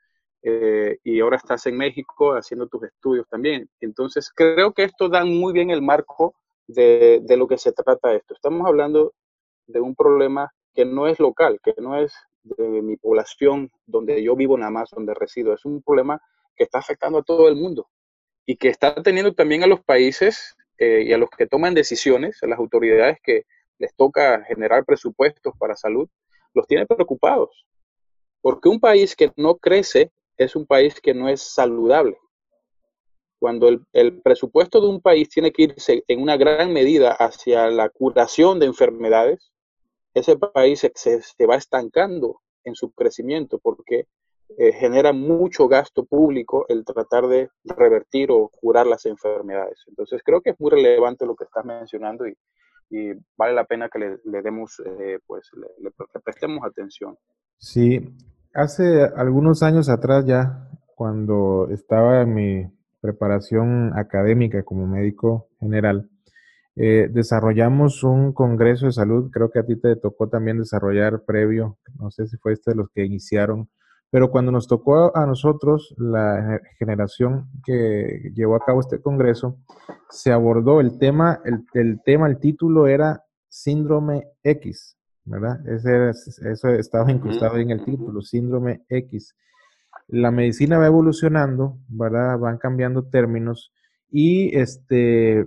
eh, 0.43 0.99
y 1.03 1.21
ahora 1.21 1.37
estás 1.37 1.67
en 1.67 1.77
México 1.77 2.35
haciendo 2.35 2.69
tus 2.69 2.85
estudios 2.85 3.27
también. 3.29 3.69
Entonces, 3.81 4.31
creo 4.35 4.73
que 4.73 4.85
esto 4.85 5.09
da 5.09 5.25
muy 5.25 5.53
bien 5.53 5.71
el 5.71 5.83
marco 5.83 6.35
de, 6.67 7.21
de, 7.23 7.37
lo 7.37 7.47
que 7.47 7.59
se 7.59 7.73
trata 7.73 8.15
esto. 8.15 8.35
Estamos 8.35 8.67
hablando 8.67 9.15
de 9.67 9.81
un 9.81 9.95
problema 9.95 10.53
que 10.75 10.85
no 10.85 11.09
es 11.09 11.19
local, 11.19 11.59
que 11.63 11.75
no 11.79 11.97
es 11.97 12.15
de 12.43 12.83
mi 12.83 12.97
población 12.97 13.71
donde 13.87 14.23
yo 14.23 14.37
vivo 14.37 14.57
nada 14.57 14.71
más, 14.71 14.91
donde 14.91 15.15
resido. 15.15 15.53
Es 15.53 15.65
un 15.65 15.83
problema 15.83 16.21
que 16.55 16.65
está 16.65 16.79
afectando 16.79 17.19
a 17.19 17.23
todo 17.23 17.49
el 17.49 17.57
mundo 17.57 17.89
y 18.47 18.57
que 18.57 18.69
está 18.69 18.95
teniendo 19.03 19.35
también 19.35 19.65
a 19.65 19.67
los 19.67 19.83
países 19.83 20.57
eh, 20.79 21.05
y 21.07 21.13
a 21.13 21.19
los 21.19 21.31
que 21.31 21.47
toman 21.47 21.75
decisiones, 21.75 22.43
a 22.43 22.47
las 22.47 22.59
autoridades 22.59 23.19
que 23.23 23.45
les 23.79 23.95
toca 23.95 24.45
generar 24.45 24.85
presupuestos 24.85 25.55
para 25.59 25.77
salud, 25.77 26.09
los 26.55 26.67
tiene 26.67 26.87
preocupados. 26.87 27.67
Porque 28.41 28.69
un 28.69 28.81
país 28.81 29.17
que 29.17 29.33
no 29.37 29.57
crece 29.57 30.11
es 30.37 30.57
un 30.57 30.67
país 30.67 31.01
que 31.01 31.15
no 31.15 31.29
es 31.29 31.43
saludable. 31.43 32.19
Cuando 33.39 33.69
el, 33.93 34.23
presupuesto 34.23 34.81
de 34.81 34.89
un 34.89 35.01
país 35.01 35.29
tiene 35.29 35.53
que 35.53 35.65
irse 35.65 36.05
en 36.09 36.23
una 36.23 36.37
gran 36.37 36.73
medida 36.73 37.13
hacia 37.13 37.69
la 37.69 37.89
curación 37.91 38.59
de 38.59 38.67
enfermedades, 38.67 39.53
ese 40.15 40.37
país 40.37 40.87
se, 40.95 41.47
va 41.47 41.57
estancando 41.57 42.41
en 42.65 42.75
su 42.75 42.91
crecimiento 42.93 43.59
porque 43.59 44.07
eh, 44.57 44.73
genera 44.73 45.13
mucho 45.13 45.69
gasto 45.69 46.05
público 46.05 46.65
el 46.69 46.85
tratar 46.85 47.27
de 47.27 47.51
revertir 47.65 48.31
o 48.31 48.49
curar 48.49 48.87
las 48.87 49.05
enfermedades. 49.05 49.85
Entonces 49.87 50.23
creo 50.25 50.41
que 50.41 50.51
es 50.51 50.61
muy 50.61 50.71
relevante 50.71 51.27
lo 51.27 51.37
que 51.37 51.45
estás 51.45 51.65
mencionando 51.65 52.27
y, 52.27 52.35
vale 53.37 53.55
la 53.55 53.65
pena 53.65 53.89
que 53.89 53.99
le, 53.99 54.43
demos, 54.43 54.81
eh, 54.85 55.19
pues 55.27 55.51
le, 55.55 55.91
prestemos 56.25 56.65
atención. 56.65 57.17
Sí, 57.59 58.15
hace 58.55 59.05
algunos 59.17 59.63
años 59.63 59.89
atrás 59.89 60.25
ya, 60.27 60.69
cuando 60.95 61.69
estaba 61.71 62.23
en 62.23 62.35
mi 62.35 62.67
preparación 63.01 63.93
académica 63.97 64.63
como 64.63 64.87
médico 64.87 65.49
general, 65.61 66.11
eh, 66.77 67.09
desarrollamos 67.11 68.03
un 68.03 68.33
congreso 68.33 68.87
de 68.87 68.93
salud, 68.93 69.31
creo 69.31 69.51
que 69.51 69.61
a 69.61 69.67
ti 69.67 69.77
te 69.77 69.97
tocó 69.97 70.29
también 70.29 70.59
desarrollar 70.59 71.25
previo, 71.25 71.79
no 71.99 72.11
sé 72.11 72.27
si 72.27 72.37
fue 72.37 72.53
este 72.53 72.73
de 72.73 72.77
los 72.77 72.91
que 72.91 73.05
iniciaron 73.05 73.69
pero 74.11 74.31
cuando 74.31 74.53
nos 74.53 74.69
tocó 74.69 75.17
a 75.17 75.27
nosotros, 75.27 75.95
la 75.99 76.61
generación 76.79 77.49
que 77.65 78.31
llevó 78.35 78.57
a 78.57 78.65
cabo 78.65 78.81
este 78.81 79.01
congreso, 79.01 79.59
se 80.09 80.33
abordó 80.33 80.81
el 80.81 80.99
tema, 80.99 81.41
el, 81.45 82.01
tema, 82.03 82.29
el 82.29 82.39
título 82.39 82.87
era 82.87 83.25
síndrome 83.49 84.29
X, 84.43 84.97
¿verdad? 85.25 85.59
Ese 85.67 86.11
eso 86.51 86.69
estaba 86.69 87.11
incrustado 87.11 87.57
en 87.59 87.71
el 87.71 87.85
título, 87.85 88.23
síndrome 88.23 88.85
X. 88.89 89.35
La 90.09 90.31
medicina 90.31 90.79
va 90.79 90.87
evolucionando, 90.87 91.79
¿verdad? 91.89 92.39
Van 92.39 92.59
cambiando 92.59 93.09
términos 93.09 93.73
y 94.09 94.57
este, 94.57 95.41
eh, 95.41 95.47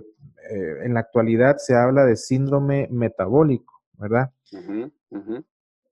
en 0.82 0.94
la 0.94 1.00
actualidad 1.00 1.56
se 1.56 1.74
habla 1.74 2.04
de 2.04 2.16
síndrome 2.16 2.88
metabólico, 2.90 3.80
¿verdad? 3.94 4.30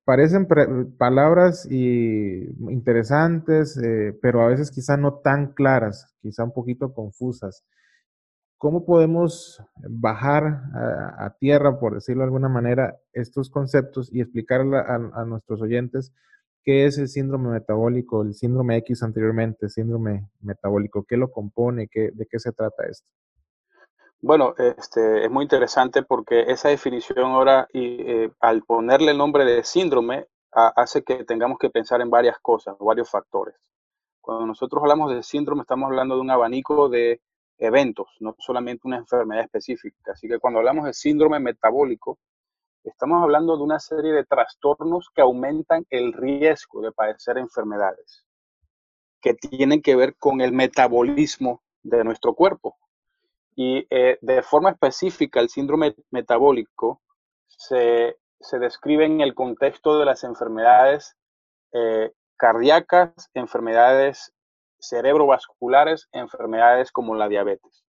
Parecen 0.09 0.49
palabras 0.97 1.69
interesantes, 1.71 3.77
eh, 3.77 4.19
pero 4.23 4.41
a 4.41 4.49
veces 4.49 4.71
quizá 4.71 4.97
no 4.97 5.19
tan 5.19 5.53
claras, 5.53 6.17
quizá 6.23 6.45
un 6.45 6.55
poquito 6.55 6.95
confusas. 6.95 7.67
¿Cómo 8.57 8.87
podemos 8.87 9.63
bajar 9.87 10.63
a, 11.19 11.37
tierra, 11.39 11.79
por 11.79 11.93
decirlo 11.93 12.23
de 12.23 12.29
alguna 12.29 12.49
manera, 12.49 12.97
estos 13.13 13.51
conceptos 13.51 14.09
y 14.11 14.23
explicarle 14.23 14.79
a, 14.79 15.25
nuestros 15.27 15.61
oyentes 15.61 16.15
qué 16.65 16.87
es 16.87 16.97
el 16.97 17.09
síndrome 17.09 17.51
metabólico, 17.51 18.23
el 18.23 18.33
síndrome 18.33 18.79
X 18.79 19.03
anteriormente, 19.03 19.69
síndrome 19.69 20.31
metabólico, 20.41 21.05
qué 21.07 21.19
lo 21.19 21.31
compone, 21.31 21.87
de 21.93 22.27
qué 22.31 22.39
se 22.39 22.53
trata 22.53 22.87
esto? 22.87 23.11
Bueno, 24.21 24.55
este, 24.59 25.25
es 25.25 25.31
muy 25.31 25.45
interesante 25.45 26.03
porque 26.03 26.43
esa 26.49 26.69
definición 26.71 27.19
ahora, 27.19 27.69
y, 27.73 28.03
eh, 28.03 28.33
al 28.41 28.63
ponerle 28.65 29.13
el 29.13 29.19
nombre 29.19 29.45
de 29.45 29.63
síndrome, 29.63 30.27
hace 30.51 31.05
que 31.05 31.25
tengamos 31.25 31.59
que 31.59 31.71
pensar 31.71 32.01
en 32.01 32.11
varias 32.11 32.39
cosas, 32.41 32.77
varios 32.81 33.09
factores. 33.11 33.55
Cuando 34.21 34.47
nosotros 34.47 34.83
hablamos 34.83 35.15
de 35.15 35.23
síndrome, 35.23 35.63
estamos 35.63 35.87
hablando 35.87 36.17
de 36.17 36.21
un 36.23 36.31
abanico 36.31 36.89
de 36.89 37.21
eventos, 37.59 38.09
no 38.19 38.35
solamente 38.39 38.89
una 38.89 38.97
enfermedad 38.97 39.45
específica. 39.45 40.13
Así 40.13 40.27
que 40.29 40.41
cuando 40.41 40.59
hablamos 40.59 40.87
de 40.87 40.95
síndrome 40.95 41.39
metabólico, 41.39 42.19
estamos 42.83 43.23
hablando 43.23 43.57
de 43.57 43.63
una 43.63 43.79
serie 43.79 44.13
de 44.13 44.25
trastornos 44.25 45.11
que 45.15 45.23
aumentan 45.23 45.87
el 45.91 46.13
riesgo 46.13 46.83
de 46.83 46.91
padecer 46.91 47.39
enfermedades, 47.39 48.25
que 49.21 49.35
tienen 49.35 49.81
que 49.81 49.95
ver 49.95 50.17
con 50.17 50.41
el 50.41 50.53
metabolismo 50.53 51.63
de 51.83 52.03
nuestro 52.03 52.35
cuerpo. 52.35 52.77
Y 53.61 53.89
eh, 53.91 54.19
de 54.21 54.43
forma 54.43 54.71
específica, 54.71 55.41
el 55.41 55.49
síndrome 55.49 55.97
metabólico 56.13 57.03
se, 57.49 58.17
describe 58.61 59.05
en 59.05 59.21
el 59.21 59.35
contexto 59.35 59.99
de 59.99 60.05
las 60.05 60.23
enfermedades 60.23 61.17
eh, 61.73 62.13
cardíacas, 62.37 63.11
enfermedades 63.35 64.33
cerebrovasculares, 64.79 66.07
enfermedades 66.13 66.93
como 66.93 67.17
la 67.17 67.27
diabetes. 67.27 67.83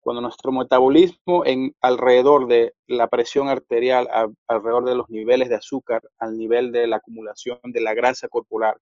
Cuando 0.00 0.20
nuestro 0.20 0.52
metabolismo 0.52 1.46
en 1.46 1.74
alrededor 1.80 2.46
de 2.46 2.74
la 2.86 3.08
presión 3.08 3.48
arterial, 3.48 4.06
alrededor 4.46 4.84
de 4.84 4.94
los 4.94 5.08
niveles 5.08 5.48
de 5.48 5.54
azúcar, 5.54 6.02
al 6.18 6.36
nivel 6.36 6.70
de 6.70 6.86
la 6.86 6.96
acumulación 6.96 7.60
de 7.62 7.80
la 7.80 7.94
grasa 7.94 8.28
corporal, 8.28 8.76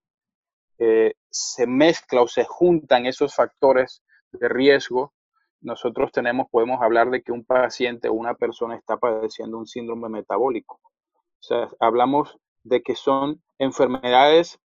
eh, 0.78 1.14
se 1.30 1.68
mezcla 1.68 2.20
o 2.20 2.26
se 2.26 2.42
juntan 2.42 3.06
esos 3.06 3.32
factores 3.32 4.02
de 4.32 4.48
riesgo 4.48 5.12
nosotros 5.62 6.10
tenemos, 6.12 6.48
podemos 6.50 6.82
hablar 6.82 7.10
de 7.10 7.22
que 7.22 7.32
un 7.32 7.44
paciente 7.44 8.08
o 8.08 8.12
una 8.12 8.34
persona 8.34 8.76
está 8.76 8.96
padeciendo 8.96 9.58
un 9.58 9.66
síndrome 9.66 10.08
metabólico. 10.08 10.80
O 11.14 11.42
sea, 11.42 11.68
hablamos 11.80 12.36
de 12.64 12.82
que 12.82 12.94
son 12.94 13.42
enfermedades 13.58 14.58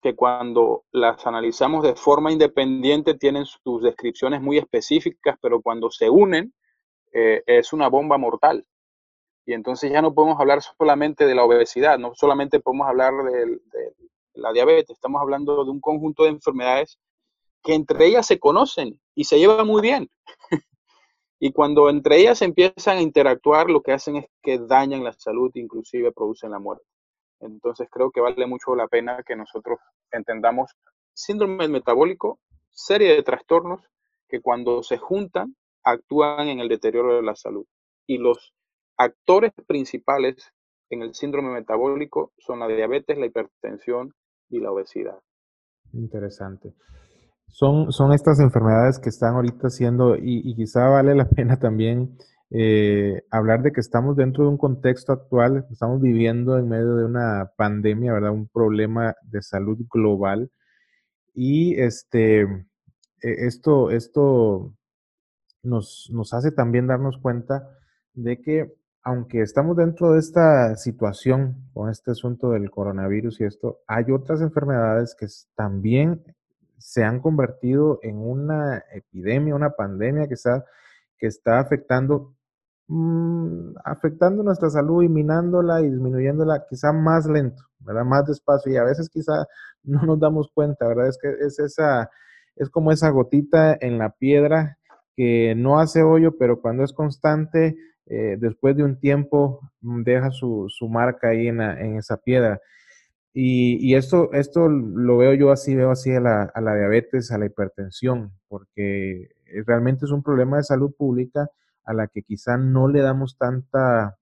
que 0.00 0.14
cuando 0.14 0.84
las 0.92 1.26
analizamos 1.26 1.82
de 1.82 1.94
forma 1.94 2.32
independiente 2.32 3.14
tienen 3.14 3.46
sus 3.46 3.82
descripciones 3.82 4.40
muy 4.40 4.58
específicas, 4.58 5.36
pero 5.40 5.60
cuando 5.60 5.90
se 5.90 6.08
unen 6.08 6.54
eh, 7.12 7.42
es 7.46 7.72
una 7.72 7.88
bomba 7.88 8.16
mortal. 8.16 8.64
Y 9.44 9.54
entonces 9.54 9.90
ya 9.90 10.02
no 10.02 10.14
podemos 10.14 10.38
hablar 10.38 10.60
solamente 10.62 11.26
de 11.26 11.34
la 11.34 11.44
obesidad, 11.44 11.98
no 11.98 12.14
solamente 12.14 12.60
podemos 12.60 12.86
hablar 12.86 13.12
de, 13.24 13.46
de 13.46 13.94
la 14.34 14.52
diabetes, 14.52 14.90
estamos 14.90 15.20
hablando 15.20 15.64
de 15.64 15.70
un 15.70 15.80
conjunto 15.80 16.24
de 16.24 16.30
enfermedades 16.30 16.98
que 17.62 17.74
entre 17.74 18.06
ellas 18.06 18.26
se 18.26 18.38
conocen 18.38 19.00
y 19.14 19.24
se 19.24 19.38
llevan 19.38 19.66
muy 19.66 19.82
bien. 19.82 20.10
y 21.40 21.52
cuando 21.52 21.90
entre 21.90 22.18
ellas 22.18 22.42
empiezan 22.42 22.98
a 22.98 23.02
interactuar, 23.02 23.70
lo 23.70 23.82
que 23.82 23.92
hacen 23.92 24.16
es 24.16 24.26
que 24.42 24.58
dañan 24.58 25.04
la 25.04 25.12
salud, 25.12 25.50
inclusive 25.54 26.12
producen 26.12 26.50
la 26.50 26.58
muerte. 26.58 26.84
Entonces 27.40 27.88
creo 27.90 28.10
que 28.10 28.20
vale 28.20 28.46
mucho 28.46 28.74
la 28.74 28.88
pena 28.88 29.22
que 29.24 29.36
nosotros 29.36 29.78
entendamos 30.10 30.70
síndrome 31.12 31.68
metabólico, 31.68 32.40
serie 32.70 33.14
de 33.14 33.22
trastornos 33.22 33.80
que 34.28 34.40
cuando 34.40 34.82
se 34.82 34.98
juntan 34.98 35.56
actúan 35.84 36.48
en 36.48 36.60
el 36.60 36.68
deterioro 36.68 37.16
de 37.16 37.22
la 37.22 37.34
salud. 37.34 37.66
Y 38.06 38.18
los 38.18 38.52
actores 38.96 39.52
principales 39.66 40.52
en 40.90 41.02
el 41.02 41.14
síndrome 41.14 41.50
metabólico 41.50 42.32
son 42.38 42.60
la 42.60 42.68
diabetes, 42.68 43.18
la 43.18 43.26
hipertensión 43.26 44.14
y 44.48 44.60
la 44.60 44.72
obesidad. 44.72 45.18
Interesante. 45.92 46.74
Son, 47.50 47.92
son 47.92 48.12
estas 48.12 48.40
enfermedades 48.40 48.98
que 48.98 49.08
están 49.08 49.34
ahorita 49.34 49.70
siendo, 49.70 50.16
y, 50.16 50.54
quizá 50.54 50.88
vale 50.88 51.14
la 51.14 51.28
pena 51.28 51.58
también 51.58 52.16
eh, 52.50 53.22
hablar 53.30 53.62
de 53.62 53.72
que 53.72 53.80
estamos 53.80 54.16
dentro 54.16 54.44
de 54.44 54.50
un 54.50 54.58
contexto 54.58 55.12
actual, 55.12 55.66
estamos 55.70 56.00
viviendo 56.00 56.58
en 56.58 56.68
medio 56.68 56.96
de 56.96 57.04
una 57.04 57.50
pandemia, 57.56 58.12
¿verdad? 58.12 58.30
Un 58.30 58.48
problema 58.48 59.14
de 59.22 59.42
salud 59.42 59.78
global. 59.92 60.50
Y 61.34 61.78
este, 61.80 62.42
e, 62.42 63.46
esto, 63.46 63.90
esto 63.90 64.74
nos, 65.62 66.08
nos 66.12 66.32
hace 66.32 66.52
también 66.52 66.86
darnos 66.86 67.18
cuenta 67.18 67.68
de 68.14 68.40
que 68.40 68.74
aunque 69.02 69.40
estamos 69.40 69.76
dentro 69.76 70.12
de 70.12 70.18
esta 70.18 70.76
situación 70.76 71.70
con 71.72 71.88
este 71.88 72.10
asunto 72.10 72.50
del 72.50 72.70
coronavirus 72.70 73.40
y 73.40 73.44
esto, 73.44 73.78
hay 73.86 74.10
otras 74.12 74.42
enfermedades 74.42 75.14
que 75.18 75.26
también 75.54 76.22
se 76.78 77.04
han 77.04 77.20
convertido 77.20 77.98
en 78.02 78.18
una 78.18 78.84
epidemia, 78.92 79.54
una 79.54 79.70
pandemia 79.70 80.28
que 80.28 80.34
está, 80.34 80.64
que 81.18 81.26
está 81.26 81.58
afectando, 81.60 82.34
mm, 82.88 83.74
afectando 83.84 84.42
nuestra 84.42 84.70
salud 84.70 85.02
y 85.02 85.08
minándola 85.08 85.80
y 85.80 85.90
disminuyéndola 85.90 86.66
quizá 86.68 86.92
más 86.92 87.26
lento, 87.26 87.62
¿verdad? 87.80 88.04
Más 88.04 88.26
despacio 88.26 88.72
y 88.72 88.76
a 88.76 88.84
veces 88.84 89.08
quizá 89.10 89.46
no 89.82 90.02
nos 90.02 90.20
damos 90.20 90.50
cuenta, 90.54 90.86
¿verdad? 90.88 91.08
Es 91.08 91.18
que 91.18 91.28
es 91.40 91.58
esa, 91.58 92.10
es 92.56 92.70
como 92.70 92.92
esa 92.92 93.10
gotita 93.10 93.76
en 93.80 93.98
la 93.98 94.10
piedra 94.10 94.78
que 95.16 95.54
no 95.56 95.80
hace 95.80 96.02
hoyo, 96.02 96.36
pero 96.38 96.60
cuando 96.60 96.84
es 96.84 96.92
constante, 96.92 97.76
eh, 98.06 98.36
después 98.38 98.76
de 98.76 98.84
un 98.84 98.98
tiempo 99.00 99.60
mm, 99.80 100.02
deja 100.02 100.30
su, 100.30 100.66
su 100.68 100.88
marca 100.88 101.28
ahí 101.28 101.48
en, 101.48 101.60
en 101.60 101.96
esa 101.96 102.16
piedra. 102.18 102.60
Y, 103.40 103.94
esto, 103.94 104.32
esto 104.32 104.68
lo 104.68 105.16
veo 105.16 105.32
yo 105.32 105.52
así, 105.52 105.76
veo 105.76 105.92
así 105.92 106.12
a 106.12 106.18
la, 106.18 106.42
a 106.42 106.60
la 106.60 106.74
diabetes, 106.74 107.30
a 107.30 107.38
la 107.38 107.46
hipertensión, 107.46 108.32
porque 108.48 109.28
realmente 109.64 110.06
es 110.06 110.10
un 110.10 110.24
problema 110.24 110.56
de 110.56 110.64
salud 110.64 110.92
pública 110.98 111.48
a 111.84 111.94
la 111.94 112.08
que 112.08 112.22
quizá 112.24 112.56
no 112.56 112.88
le 112.88 113.00
damos 113.00 113.38
tanta, 113.38 114.18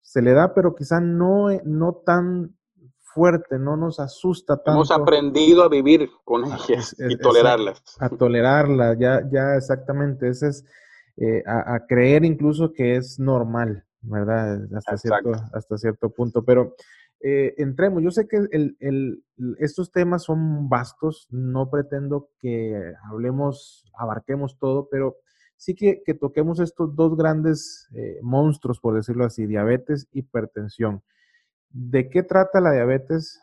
se 0.00 0.22
le 0.22 0.32
da, 0.32 0.54
pero 0.54 0.76
quizá 0.76 1.00
no, 1.00 1.48
no 1.64 1.94
tan 2.06 2.56
fuerte, 3.00 3.58
no 3.58 3.76
nos 3.76 3.98
asusta 3.98 4.58
tanto. 4.58 4.74
Hemos 4.74 4.92
aprendido 4.92 5.64
a 5.64 5.68
vivir 5.68 6.08
con 6.22 6.44
ellas 6.44 6.94
y 7.00 7.18
tolerarlas. 7.18 7.82
A, 7.98 8.10
tolerarlas, 8.10 8.96
ya, 9.00 9.28
ya 9.28 9.56
exactamente, 9.56 10.28
ese 10.28 10.50
es 10.50 10.64
eh, 11.16 11.42
a, 11.46 11.84
creer 11.84 12.24
incluso 12.24 12.72
que 12.72 12.94
es 12.94 13.18
normal, 13.18 13.84
¿verdad? 14.02 14.60
Hasta 14.72 14.96
cierto, 14.98 15.32
hasta 15.52 15.78
cierto 15.78 16.10
punto. 16.10 16.44
Pero 16.44 16.76
eh, 17.28 17.54
entremos. 17.58 18.04
Yo 18.04 18.12
sé 18.12 18.28
que 18.28 18.38
estos 19.58 19.90
temas 19.90 20.22
son 20.22 20.68
vastos, 20.68 21.26
no 21.28 21.70
pretendo 21.70 22.28
que 22.38 22.94
hablemos, 23.10 23.84
abarquemos 23.98 24.56
todo, 24.60 24.88
pero 24.88 25.16
sí 25.56 25.74
que, 25.74 26.00
toquemos 26.20 26.60
estos 26.60 26.94
dos 26.94 27.16
grandes 27.16 27.88
eh, 27.96 28.20
monstruos, 28.22 28.78
por 28.78 28.94
decirlo 28.94 29.24
así, 29.24 29.44
diabetes, 29.44 30.06
hipertensión. 30.12 31.02
¿De 31.70 32.08
qué 32.10 32.22
trata 32.22 32.60
la 32.60 32.70
diabetes 32.70 33.42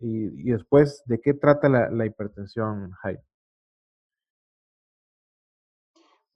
y, 0.00 0.50
después 0.50 1.04
de 1.06 1.20
qué 1.20 1.34
trata 1.34 1.68
la, 1.68 2.06
hipertensión, 2.06 2.90
Jaime? 3.02 3.22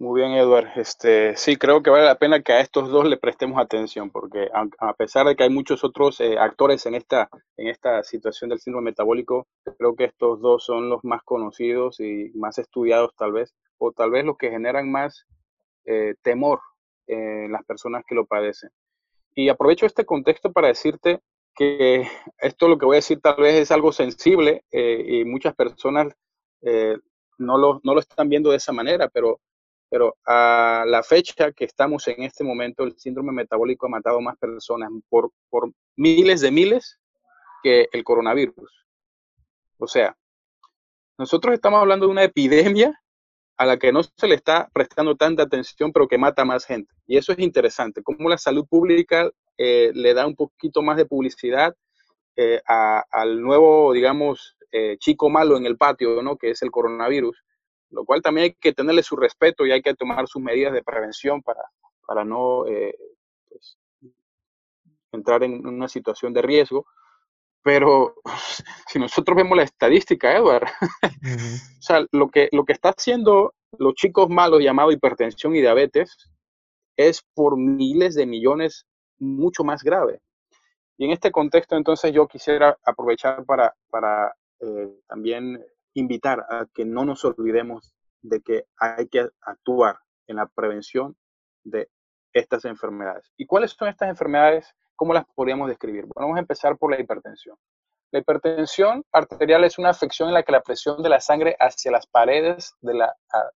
Muy 0.00 0.20
bien, 0.20 0.32
Edward. 0.32 0.68
Este, 0.76 1.34
sí, 1.36 1.56
creo 1.56 1.82
que 1.82 1.90
vale 1.90 2.04
la 2.04 2.18
pena 2.18 2.40
que 2.40 2.52
a 2.52 2.60
estos 2.60 2.88
dos 2.88 3.04
le 3.08 3.16
prestemos 3.16 3.58
atención, 3.60 4.10
porque 4.10 4.48
a, 4.52 4.94
pesar 4.94 5.26
de 5.26 5.34
que 5.34 5.42
hay 5.42 5.50
muchos 5.50 5.82
otros 5.82 6.20
eh, 6.20 6.38
actores 6.38 6.86
en 6.86 6.94
esta, 6.94 7.28
en 7.56 7.66
esta 7.66 8.04
situación 8.04 8.50
del 8.50 8.60
síndrome 8.60 8.92
metabólico, 8.92 9.48
creo 9.76 9.96
que 9.96 10.04
estos 10.04 10.40
dos 10.40 10.64
son 10.64 10.88
los 10.88 11.02
más 11.02 11.22
conocidos 11.24 11.98
y 11.98 12.30
más 12.34 12.58
estudiados 12.58 13.10
tal 13.16 13.32
vez, 13.32 13.56
o 13.78 13.90
tal 13.90 14.12
vez 14.12 14.24
los 14.24 14.36
que 14.38 14.50
generan 14.50 14.88
más 14.88 15.26
eh, 15.84 16.14
temor 16.22 16.60
en 17.08 17.50
las 17.50 17.64
personas 17.64 18.04
que 18.06 18.14
lo 18.14 18.24
padecen. 18.24 18.70
Y 19.34 19.48
aprovecho 19.48 19.84
este 19.84 20.04
contexto 20.04 20.52
para 20.52 20.68
decirte 20.68 21.22
que 21.56 22.06
esto 22.38 22.68
lo 22.68 22.78
que 22.78 22.86
voy 22.86 22.96
a 22.96 23.02
decir 23.02 23.20
tal 23.20 23.36
vez 23.42 23.56
es 23.56 23.72
algo 23.72 23.90
sensible 23.90 24.62
eh, 24.70 25.04
y 25.08 25.24
muchas 25.24 25.56
personas 25.56 26.14
no, 27.38 27.58
lo, 27.58 27.80
no 27.82 27.94
lo 27.94 28.00
están 28.00 28.28
viendo 28.28 28.50
de 28.50 28.56
esa 28.56 28.72
manera, 28.72 29.08
pero 29.08 29.40
pero 29.90 30.16
a 30.26 30.84
la 30.86 31.02
fecha 31.02 31.52
que 31.52 31.64
estamos 31.64 32.06
en 32.08 32.22
este 32.22 32.44
momento, 32.44 32.84
el 32.84 32.98
síndrome 32.98 33.32
metabólico 33.32 33.86
ha 33.86 33.90
matado 33.90 34.20
más 34.20 34.36
personas 34.38 34.90
por, 35.08 35.30
miles 35.96 36.40
de 36.40 36.50
miles 36.50 36.98
que 37.62 37.88
el 37.92 38.04
coronavirus. 38.04 38.86
O 39.78 39.86
sea, 39.86 40.16
nosotros 41.18 41.54
estamos 41.54 41.80
hablando 41.80 42.06
de 42.06 42.12
una 42.12 42.24
epidemia 42.24 43.00
a 43.56 43.66
la 43.66 43.76
que 43.76 43.92
no 43.92 44.02
se 44.02 44.28
le 44.28 44.36
está 44.36 44.68
prestando 44.72 45.16
tanta 45.16 45.42
atención, 45.42 45.92
pero 45.92 46.06
que 46.06 46.18
mata 46.18 46.44
más 46.44 46.64
gente. 46.64 46.94
Y 47.06 47.16
eso 47.16 47.32
es 47.32 47.38
interesante, 47.40 48.02
cómo 48.02 48.28
la 48.28 48.38
salud 48.38 48.66
pública 48.68 49.30
eh, 49.56 49.90
le 49.94 50.14
da 50.14 50.26
un 50.26 50.36
poquito 50.36 50.82
más 50.82 50.96
de 50.96 51.06
publicidad 51.06 51.74
eh, 52.36 52.60
al 52.66 53.42
nuevo, 53.42 53.92
digamos, 53.92 54.56
eh, 54.70 54.96
chico 54.98 55.28
malo 55.28 55.56
en 55.56 55.66
el 55.66 55.76
patio, 55.76 56.22
¿no? 56.22 56.36
que 56.36 56.50
es 56.50 56.62
el 56.62 56.70
coronavirus, 56.70 57.42
lo 57.90 58.04
cual 58.04 58.22
también 58.22 58.44
hay 58.44 58.54
que 58.54 58.72
tenerle 58.72 59.02
su 59.02 59.16
respeto 59.16 59.66
y 59.66 59.72
hay 59.72 59.82
que 59.82 59.94
tomar 59.94 60.26
sus 60.28 60.42
medidas 60.42 60.72
de 60.72 60.82
prevención 60.82 61.42
para, 61.42 61.62
para 62.06 62.24
no 62.24 62.66
eh, 62.66 62.94
pues, 63.48 63.78
entrar 65.12 65.42
en 65.42 65.66
una 65.66 65.88
situación 65.88 66.32
de 66.32 66.42
riesgo. 66.42 66.86
Pero 67.62 68.14
si 68.88 68.98
nosotros 68.98 69.36
vemos 69.36 69.56
la 69.56 69.64
estadística, 69.64 70.36
Edward, 70.36 70.68
o 71.02 71.82
sea, 71.82 72.04
lo 72.12 72.30
que, 72.30 72.48
lo 72.52 72.64
que 72.64 72.72
está 72.72 72.90
haciendo 72.90 73.54
los 73.78 73.94
chicos 73.94 74.28
malos 74.28 74.62
llamados 74.62 74.94
hipertensión 74.94 75.54
y 75.54 75.60
diabetes 75.60 76.30
es 76.96 77.22
por 77.34 77.56
miles 77.56 78.14
de 78.14 78.26
millones 78.26 78.86
mucho 79.18 79.64
más 79.64 79.82
grave. 79.82 80.20
Y 80.96 81.04
en 81.04 81.12
este 81.12 81.30
contexto, 81.30 81.76
entonces, 81.76 82.12
yo 82.12 82.26
quisiera 82.26 82.76
aprovechar 82.82 83.44
para, 83.44 83.74
para 83.88 84.34
eh, 84.60 84.88
también 85.06 85.64
invitar 85.98 86.40
a 86.48 86.66
que 86.72 86.84
no 86.84 87.04
nos 87.04 87.24
olvidemos 87.24 87.94
de 88.22 88.40
que 88.40 88.64
hay 88.78 89.08
que 89.08 89.28
actuar 89.42 89.98
en 90.26 90.36
la 90.36 90.46
prevención 90.46 91.16
de 91.64 91.88
estas 92.32 92.64
enfermedades. 92.64 93.32
¿Y 93.36 93.46
cuáles 93.46 93.72
son 93.72 93.88
estas 93.88 94.08
enfermedades? 94.08 94.74
¿Cómo 94.96 95.14
las 95.14 95.24
podríamos 95.34 95.68
describir? 95.68 96.02
Bueno, 96.02 96.26
vamos 96.28 96.36
a 96.36 96.40
empezar 96.40 96.76
por 96.76 96.90
la 96.90 97.00
hipertensión. 97.00 97.56
La 98.10 98.20
hipertensión 98.20 99.04
arterial 99.12 99.64
es 99.64 99.78
una 99.78 99.90
afección 99.90 100.28
en 100.28 100.34
la 100.34 100.42
que 100.42 100.52
la 100.52 100.62
presión 100.62 101.02
de 101.02 101.08
la 101.08 101.20
sangre 101.20 101.56
hacia 101.58 101.90
las 101.92 102.06
paredes 102.06 102.74
de 102.80 102.94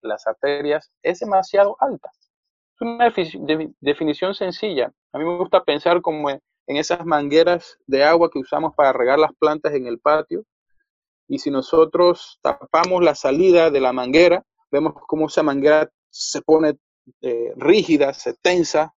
las 0.02 0.26
arterias 0.26 0.90
es 1.02 1.20
demasiado 1.20 1.76
alta. 1.78 2.10
Es 2.74 2.80
una 2.80 3.12
definición 3.80 4.34
sencilla. 4.34 4.92
A 5.12 5.18
mí 5.18 5.24
me 5.24 5.38
gusta 5.38 5.62
pensar 5.62 6.00
como 6.02 6.30
en 6.30 6.40
esas 6.66 7.04
mangueras 7.04 7.78
de 7.86 8.04
agua 8.04 8.30
que 8.30 8.38
usamos 8.38 8.74
para 8.74 8.92
regar 8.92 9.18
las 9.18 9.32
plantas 9.34 9.72
en 9.74 9.86
el 9.86 10.00
patio 10.00 10.44
y 11.30 11.38
si 11.38 11.48
nosotros 11.48 12.40
tapamos 12.42 13.04
la 13.04 13.14
salida 13.14 13.70
de 13.70 13.80
la 13.80 13.92
manguera, 13.92 14.44
vemos 14.72 14.94
cómo 15.06 15.28
esa 15.28 15.44
manguera 15.44 15.88
se 16.10 16.42
pone 16.42 16.76
eh, 17.22 17.52
rígida, 17.56 18.12
se 18.14 18.34
tensa, 18.34 18.92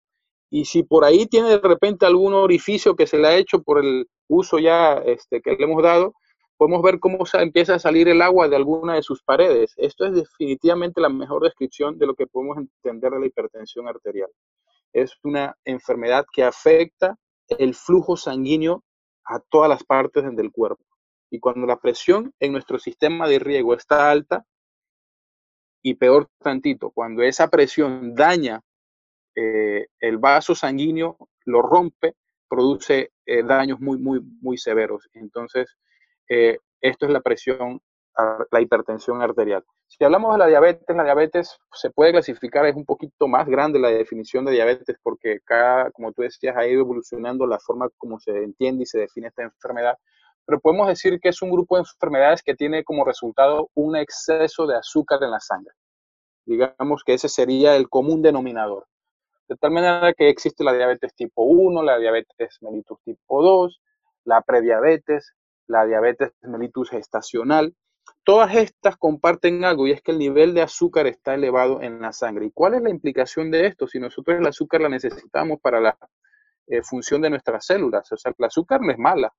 y 0.48 0.64
si 0.64 0.84
por 0.84 1.04
ahí 1.04 1.26
tiene 1.26 1.48
de 1.48 1.58
repente 1.58 2.06
algún 2.06 2.34
orificio 2.34 2.94
que 2.94 3.08
se 3.08 3.18
le 3.18 3.26
ha 3.26 3.36
hecho 3.36 3.62
por 3.62 3.84
el 3.84 4.08
uso 4.28 4.60
ya 4.60 4.94
este, 4.98 5.42
que 5.42 5.56
le 5.56 5.64
hemos 5.64 5.82
dado, 5.82 6.14
podemos 6.56 6.82
ver 6.82 7.00
cómo 7.00 7.24
empieza 7.32 7.74
a 7.74 7.78
salir 7.80 8.06
el 8.06 8.22
agua 8.22 8.48
de 8.48 8.54
alguna 8.54 8.94
de 8.94 9.02
sus 9.02 9.24
paredes. 9.24 9.74
Esto 9.76 10.06
es 10.06 10.14
definitivamente 10.14 11.00
la 11.00 11.08
mejor 11.08 11.42
descripción 11.42 11.98
de 11.98 12.06
lo 12.06 12.14
que 12.14 12.28
podemos 12.28 12.58
entender 12.58 13.10
de 13.10 13.18
la 13.18 13.26
hipertensión 13.26 13.88
arterial. 13.88 14.30
Es 14.92 15.14
una 15.24 15.56
enfermedad 15.64 16.24
que 16.32 16.44
afecta 16.44 17.16
el 17.48 17.74
flujo 17.74 18.16
sanguíneo 18.16 18.84
a 19.24 19.40
todas 19.40 19.68
las 19.68 19.82
partes 19.82 20.24
del 20.36 20.52
cuerpo. 20.52 20.84
Y 21.30 21.38
cuando 21.38 21.66
la 21.66 21.78
presión 21.78 22.34
en 22.40 22.52
nuestro 22.52 22.78
sistema 22.78 23.28
de 23.28 23.38
riego 23.38 23.74
está 23.74 24.10
alta, 24.10 24.44
y 25.82 25.94
peor 25.94 26.28
tantito, 26.38 26.90
cuando 26.90 27.22
esa 27.22 27.48
presión 27.48 28.14
daña 28.14 28.60
eh, 29.34 29.86
el 30.00 30.18
vaso 30.18 30.54
sanguíneo, 30.54 31.16
lo 31.46 31.62
rompe, 31.62 32.14
produce 32.48 33.12
eh, 33.24 33.42
daños 33.42 33.80
muy, 33.80 33.98
muy, 33.98 34.20
muy 34.40 34.58
severos. 34.58 35.08
Entonces, 35.14 35.76
eh, 36.28 36.58
esto 36.80 37.06
es 37.06 37.12
la 37.12 37.20
presión, 37.20 37.80
la 38.50 38.60
hipertensión 38.60 39.22
arterial. 39.22 39.64
Si 39.86 40.04
hablamos 40.04 40.32
de 40.34 40.38
la 40.38 40.46
diabetes, 40.46 40.94
la 40.94 41.04
diabetes 41.04 41.58
se 41.72 41.90
puede 41.90 42.12
clasificar, 42.12 42.66
es 42.66 42.76
un 42.76 42.84
poquito 42.84 43.26
más 43.28 43.46
grande 43.46 43.78
la 43.78 43.88
definición 43.88 44.44
de 44.44 44.52
diabetes 44.52 44.96
porque 45.02 45.40
cada, 45.44 45.90
como 45.90 46.12
tú 46.12 46.22
decías, 46.22 46.56
ha 46.56 46.66
ido 46.66 46.82
evolucionando 46.82 47.46
la 47.46 47.58
forma 47.58 47.88
como 47.96 48.20
se 48.20 48.30
entiende 48.44 48.82
y 48.82 48.86
se 48.86 48.98
define 48.98 49.28
esta 49.28 49.42
enfermedad 49.42 49.96
pero 50.46 50.60
podemos 50.60 50.88
decir 50.88 51.20
que 51.20 51.28
es 51.28 51.42
un 51.42 51.50
grupo 51.50 51.76
de 51.76 51.82
enfermedades 51.82 52.42
que 52.42 52.54
tiene 52.54 52.84
como 52.84 53.04
resultado 53.04 53.70
un 53.74 53.96
exceso 53.96 54.66
de 54.66 54.76
azúcar 54.76 55.22
en 55.22 55.30
la 55.30 55.40
sangre. 55.40 55.72
Digamos 56.44 57.04
que 57.04 57.14
ese 57.14 57.28
sería 57.28 57.76
el 57.76 57.88
común 57.88 58.22
denominador. 58.22 58.86
De 59.48 59.56
tal 59.56 59.72
manera 59.72 60.12
que 60.14 60.28
existe 60.28 60.64
la 60.64 60.72
diabetes 60.72 61.14
tipo 61.14 61.42
1, 61.42 61.82
la 61.82 61.98
diabetes 61.98 62.58
mellitus 62.60 62.98
tipo 63.04 63.42
2, 63.42 63.80
la 64.24 64.42
prediabetes, 64.42 65.34
la 65.66 65.86
diabetes 65.86 66.32
mellitus 66.42 66.90
gestacional. 66.90 67.74
Todas 68.24 68.54
estas 68.54 68.96
comparten 68.96 69.64
algo 69.64 69.86
y 69.86 69.92
es 69.92 70.02
que 70.02 70.12
el 70.12 70.18
nivel 70.18 70.54
de 70.54 70.62
azúcar 70.62 71.06
está 71.06 71.34
elevado 71.34 71.82
en 71.82 72.00
la 72.00 72.12
sangre. 72.12 72.46
¿Y 72.46 72.50
cuál 72.52 72.74
es 72.74 72.82
la 72.82 72.90
implicación 72.90 73.50
de 73.50 73.66
esto? 73.66 73.86
Si 73.86 73.98
nosotros 73.98 74.38
el 74.38 74.46
azúcar 74.46 74.82
la 74.82 74.88
necesitamos 74.88 75.58
para 75.60 75.80
la 75.80 75.96
eh, 76.66 76.82
función 76.82 77.20
de 77.22 77.30
nuestras 77.30 77.66
células, 77.66 78.10
o 78.12 78.16
sea, 78.16 78.32
el 78.36 78.44
azúcar 78.44 78.80
no 78.80 78.92
es 78.92 78.98
mala, 78.98 79.32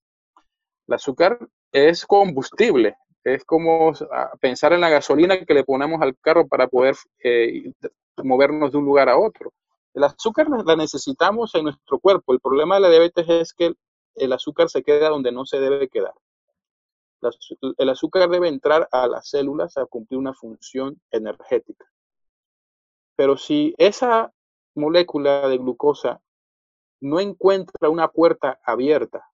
el 0.91 0.95
azúcar 0.95 1.39
es 1.71 2.05
combustible, 2.05 2.97
es 3.23 3.45
como 3.45 3.93
ah, 4.11 4.31
pensar 4.41 4.73
en 4.73 4.81
la 4.81 4.89
gasolina 4.89 5.45
que 5.45 5.53
le 5.53 5.63
ponemos 5.63 6.01
al 6.01 6.17
carro 6.17 6.47
para 6.49 6.67
poder 6.67 6.95
eh, 7.23 7.71
movernos 8.17 8.73
de 8.73 8.77
un 8.77 8.85
lugar 8.85 9.07
a 9.07 9.17
otro. 9.17 9.53
El 9.93 10.03
azúcar 10.03 10.47
la 10.49 10.75
necesitamos 10.75 11.55
en 11.55 11.63
nuestro 11.63 11.97
cuerpo. 11.99 12.33
El 12.33 12.41
problema 12.41 12.75
de 12.75 12.81
la 12.81 12.89
diabetes 12.89 13.25
es 13.29 13.53
que 13.53 13.73
el 14.15 14.33
azúcar 14.33 14.69
se 14.69 14.83
queda 14.83 15.07
donde 15.07 15.31
no 15.31 15.45
se 15.45 15.61
debe 15.61 15.87
quedar. 15.87 16.13
El 17.77 17.89
azúcar 17.89 18.29
debe 18.29 18.49
entrar 18.49 18.89
a 18.91 19.07
las 19.07 19.29
células 19.29 19.77
a 19.77 19.85
cumplir 19.85 20.17
una 20.17 20.33
función 20.33 20.99
energética. 21.09 21.85
Pero 23.15 23.37
si 23.37 23.73
esa 23.77 24.33
molécula 24.75 25.47
de 25.47 25.57
glucosa 25.57 26.21
no 26.99 27.19
encuentra 27.21 27.89
una 27.89 28.09
puerta 28.09 28.59
abierta 28.65 29.30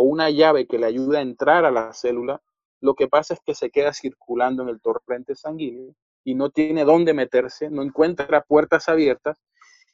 o 0.00 0.04
una 0.04 0.30
llave 0.30 0.68
que 0.68 0.78
le 0.78 0.86
ayuda 0.86 1.18
a 1.18 1.22
entrar 1.22 1.64
a 1.64 1.72
la 1.72 1.92
célula, 1.92 2.40
lo 2.80 2.94
que 2.94 3.08
pasa 3.08 3.34
es 3.34 3.40
que 3.44 3.56
se 3.56 3.70
queda 3.70 3.92
circulando 3.92 4.62
en 4.62 4.68
el 4.68 4.80
torrente 4.80 5.34
sanguíneo 5.34 5.92
y 6.22 6.36
no 6.36 6.50
tiene 6.50 6.84
dónde 6.84 7.14
meterse, 7.14 7.68
no 7.68 7.82
encuentra 7.82 8.42
puertas 8.42 8.88
abiertas 8.88 9.42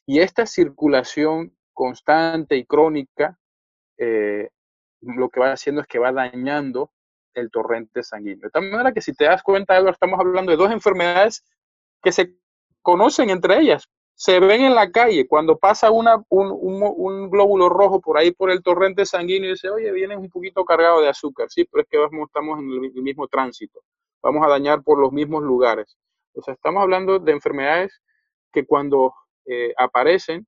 y 0.05 0.19
esta 0.19 0.45
circulación 0.45 1.57
constante 1.73 2.55
y 2.55 2.67
crónica 2.67 3.39
eh, 3.97 4.51
lo 5.01 5.31
que 5.31 5.41
va 5.41 5.53
haciendo 5.53 5.81
es 5.81 5.87
que 5.87 5.99
va 5.99 6.13
dañando 6.13 6.93
el 7.33 7.51
torrente 7.51 8.03
sanguíneo. 8.03 8.43
De 8.43 8.51
tal 8.51 8.71
manera 8.71 8.93
que 8.93 9.01
si 9.01 9.15
te 9.15 9.25
das 9.25 9.43
cuenta, 9.43 9.75
Eduardo, 9.75 9.93
estamos 9.93 10.21
hablando 10.21 10.51
de 10.51 10.59
dos 10.59 10.71
enfermedades 10.71 11.43
que 12.03 12.13
se 12.13 12.37
conocen 12.83 13.31
entre 13.31 13.59
ellas, 13.59 13.89
se 14.25 14.41
ven 14.41 14.63
en 14.63 14.75
la 14.75 14.91
calle 14.91 15.29
cuando 15.29 15.59
pasa 15.59 15.91
una, 15.91 16.17
un, 16.31 17.29
glóbulo 17.29 17.69
rojo 17.69 18.01
por 18.01 18.17
ahí 18.17 18.31
por 18.31 18.51
el 18.51 18.63
torrente 18.63 19.05
sanguíneo 19.05 19.51
y 19.51 19.53
dice, 19.53 19.69
oye, 19.69 19.93
viene 19.93 20.17
un 20.17 20.31
poquito 20.31 20.65
cargado 20.65 21.03
de 21.03 21.11
azúcar, 21.11 21.49
sí, 21.51 21.67
pero 21.67 21.83
es 21.83 21.89
que 21.91 21.99
estamos 22.25 22.59
en 22.59 22.71
el, 22.71 23.03
mismo 23.03 23.29
tránsito, 23.29 23.83
vamos 24.23 24.43
a 24.47 24.49
dañar 24.49 24.83
por 24.83 24.99
los 24.99 25.13
mismos 25.13 25.43
lugares. 25.43 25.99
O 26.33 26.41
sea, 26.41 26.55
estamos 26.55 26.83
hablando 26.83 27.19
de 27.19 27.33
enfermedades 27.33 28.01
que 28.51 28.65
cuando 28.65 29.13
eh, 29.45 29.75
aparecen 29.77 30.47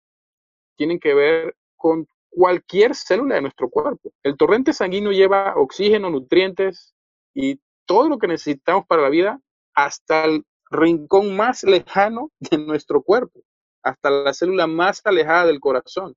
tienen 0.76 0.98
que 0.98 1.12
ver 1.12 1.54
con 1.76 2.08
cualquier 2.30 2.94
célula 2.94 3.34
de 3.34 3.42
nuestro 3.42 3.68
cuerpo. 3.68 4.10
El 4.22 4.38
torrente 4.38 4.72
sanguíneo 4.72 5.12
lleva 5.12 5.52
oxígeno, 5.54 6.08
nutrientes 6.08 6.94
y 7.34 7.60
todo 7.84 8.08
lo 8.08 8.16
que 8.16 8.26
necesitamos 8.26 8.86
para 8.86 9.02
la 9.02 9.10
vida 9.10 9.38
hasta 9.74 10.24
el 10.24 10.46
rincón 10.70 11.36
más 11.36 11.62
lejano 11.62 12.30
de 12.40 12.56
nuestro 12.56 13.02
cuerpo, 13.02 13.40
hasta 13.86 14.10
la 14.10 14.34
célula 14.34 14.66
más 14.66 15.00
alejada 15.04 15.46
del 15.46 15.60
corazón. 15.60 16.14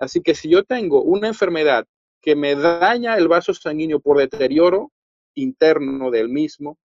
Así 0.00 0.20
que 0.20 0.34
si 0.34 0.48
yo 0.50 0.64
tengo 0.64 1.00
una 1.02 1.28
enfermedad 1.28 1.86
que 2.20 2.34
me 2.34 2.56
daña 2.56 3.16
el 3.16 3.28
vaso 3.28 3.54
sanguíneo 3.54 4.00
por 4.00 4.18
deterioro 4.18 4.90
interno 5.34 6.10
del 6.10 6.28
mismo, 6.28 6.76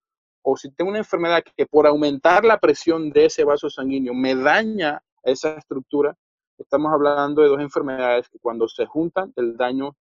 o 0.43 0.55
si 0.55 0.71
tengo 0.71 0.91
una 0.91 0.99
enfermedad 0.99 1.43
que 1.55 1.65
por 1.65 1.87
aumentar 1.87 2.45
la 2.45 2.59
presión 2.59 3.09
de 3.09 3.25
ese 3.25 3.43
vaso 3.43 3.71
sanguíneo 3.71 4.13
me 4.13 4.35
daña 4.35 5.01
esa 5.23 5.55
estructura, 5.55 6.15
estamos 6.59 6.93
hablando 6.93 7.41
de 7.41 7.47
dos 7.47 7.59
enfermedades 7.59 8.29
que 8.29 8.37
cuando 8.37 8.67
se 8.67 8.85
juntan 8.85 9.33
el 9.35 9.57
daño 9.57 9.95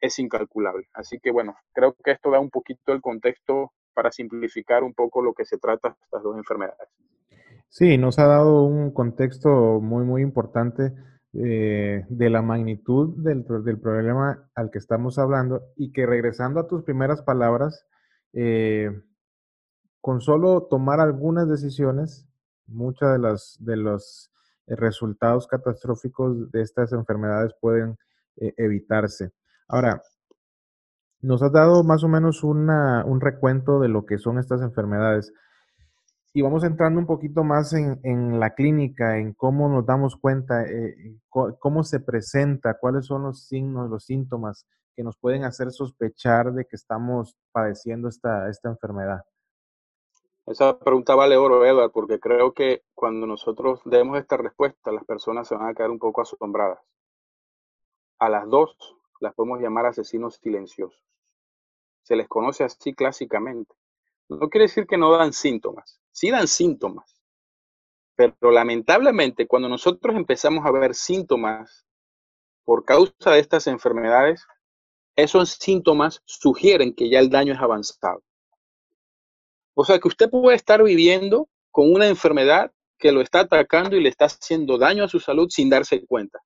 es 0.00 0.18
incalculable. 0.18 0.88
Así 0.94 1.20
que 1.20 1.30
bueno, 1.30 1.56
creo 1.72 1.94
que 1.94 2.10
esto 2.10 2.32
da 2.32 2.40
un 2.40 2.50
poquito 2.50 2.92
el 2.92 3.00
contexto 3.00 3.72
para 3.94 4.10
simplificar 4.10 4.82
un 4.82 4.94
poco 4.94 5.22
lo 5.22 5.32
que 5.32 5.44
se 5.44 5.58
trata 5.58 5.96
estas 6.02 6.24
dos 6.24 6.36
enfermedades. 6.36 6.88
Sí, 7.72 7.96
nos 7.96 8.18
ha 8.18 8.26
dado 8.26 8.64
un 8.64 8.90
contexto 8.90 9.80
muy, 9.80 10.04
muy 10.04 10.20
importante 10.20 10.92
eh, 11.32 12.04
de 12.06 12.28
la 12.28 12.42
magnitud 12.42 13.14
del, 13.16 13.46
del, 13.64 13.80
problema 13.80 14.46
al 14.54 14.70
que 14.70 14.76
estamos 14.76 15.18
hablando 15.18 15.62
y 15.74 15.90
que 15.90 16.04
regresando 16.04 16.60
a 16.60 16.68
tus 16.68 16.82
primeras 16.82 17.22
palabras, 17.22 17.86
eh, 18.34 18.90
con 20.02 20.20
solo 20.20 20.64
tomar 20.68 21.00
algunas 21.00 21.48
decisiones, 21.48 22.28
muchas 22.66 23.12
de 23.12 23.18
las 23.18 23.56
de 23.60 23.76
los 23.78 24.30
resultados 24.66 25.46
catastróficos 25.46 26.50
de 26.50 26.60
estas 26.60 26.92
enfermedades 26.92 27.54
pueden 27.58 27.96
eh, 28.36 28.52
evitarse. 28.58 29.32
Ahora, 29.66 30.02
nos 31.22 31.42
has 31.42 31.52
dado 31.52 31.84
más 31.84 32.04
o 32.04 32.08
menos 32.08 32.44
una, 32.44 33.02
un 33.06 33.22
recuento 33.22 33.80
de 33.80 33.88
lo 33.88 34.04
que 34.04 34.18
son 34.18 34.38
estas 34.38 34.60
enfermedades. 34.60 35.32
Y 36.34 36.40
vamos 36.40 36.64
entrando 36.64 36.98
un 36.98 37.06
poquito 37.06 37.44
más 37.44 37.74
en, 37.74 38.40
la 38.40 38.54
clínica, 38.54 39.18
en 39.18 39.34
cómo 39.34 39.68
nos 39.68 39.84
damos 39.84 40.16
cuenta, 40.16 40.64
eh, 40.64 41.18
cómo 41.28 41.84
se 41.84 42.00
presenta, 42.00 42.78
cuáles 42.78 43.06
son 43.06 43.24
los 43.24 43.46
signos, 43.46 43.90
los 43.90 44.06
síntomas 44.06 44.66
que 44.96 45.02
nos 45.02 45.18
pueden 45.18 45.44
hacer 45.44 45.70
sospechar 45.70 46.52
de 46.52 46.64
que 46.64 46.76
estamos 46.76 47.36
padeciendo 47.52 48.08
esta, 48.08 48.48
esta 48.48 48.70
enfermedad. 48.70 49.24
Esa 50.46 50.78
pregunta 50.78 51.14
vale 51.14 51.36
oro, 51.36 51.64
Edward, 51.64 51.92
porque 51.92 52.18
creo 52.18 52.52
que 52.52 52.82
cuando 52.94 53.26
nosotros 53.26 53.80
demos 53.84 54.18
esta 54.18 54.36
respuesta, 54.36 54.90
las 54.90 55.04
personas 55.04 55.46
se 55.46 55.54
van 55.54 55.68
a 55.68 55.74
quedar 55.74 55.90
un 55.90 55.98
poco 55.98 56.22
asombradas. 56.22 56.80
A 58.18 58.28
las 58.28 58.48
dos 58.48 58.76
las 59.20 59.34
podemos 59.34 59.60
llamar 59.60 59.86
asesinos 59.86 60.36
silenciosos. 60.42 61.00
Se 62.02 62.16
les 62.16 62.26
conoce 62.26 62.64
así 62.64 62.92
clásicamente. 62.92 63.72
No 64.28 64.48
quiere 64.48 64.64
decir 64.64 64.86
que 64.86 64.98
no 64.98 65.12
dan 65.12 65.32
síntomas, 65.32 66.01
sí 66.22 66.30
dan 66.30 66.46
síntomas, 66.46 67.20
pero 68.14 68.52
lamentablemente 68.52 69.48
cuando 69.48 69.68
nosotros 69.68 70.14
empezamos 70.14 70.64
a 70.64 70.70
ver 70.70 70.94
síntomas 70.94 71.84
por 72.62 72.84
causa 72.84 73.32
de 73.32 73.40
estas 73.40 73.66
enfermedades, 73.66 74.46
esos 75.16 75.54
síntomas 75.54 76.22
sugieren 76.24 76.94
que 76.94 77.10
ya 77.10 77.18
el 77.18 77.28
daño 77.28 77.54
es 77.54 77.58
avanzado. 77.58 78.22
O 79.74 79.84
sea 79.84 79.98
que 79.98 80.06
usted 80.06 80.30
puede 80.30 80.54
estar 80.54 80.80
viviendo 80.84 81.48
con 81.72 81.92
una 81.92 82.06
enfermedad 82.06 82.70
que 82.98 83.10
lo 83.10 83.20
está 83.20 83.40
atacando 83.40 83.96
y 83.96 84.00
le 84.00 84.08
está 84.08 84.26
haciendo 84.26 84.78
daño 84.78 85.02
a 85.02 85.08
su 85.08 85.18
salud 85.18 85.48
sin 85.50 85.70
darse 85.70 86.06
cuenta. 86.06 86.38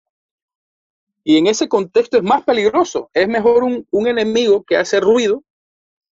Y 1.22 1.36
en 1.36 1.48
ese 1.48 1.68
contexto 1.68 2.16
es 2.16 2.22
más 2.22 2.44
peligroso. 2.44 3.10
Es 3.12 3.28
mejor 3.28 3.62
un, 3.62 4.06
enemigo 4.06 4.64
que 4.64 4.78
hace 4.78 5.00
ruido, 5.00 5.44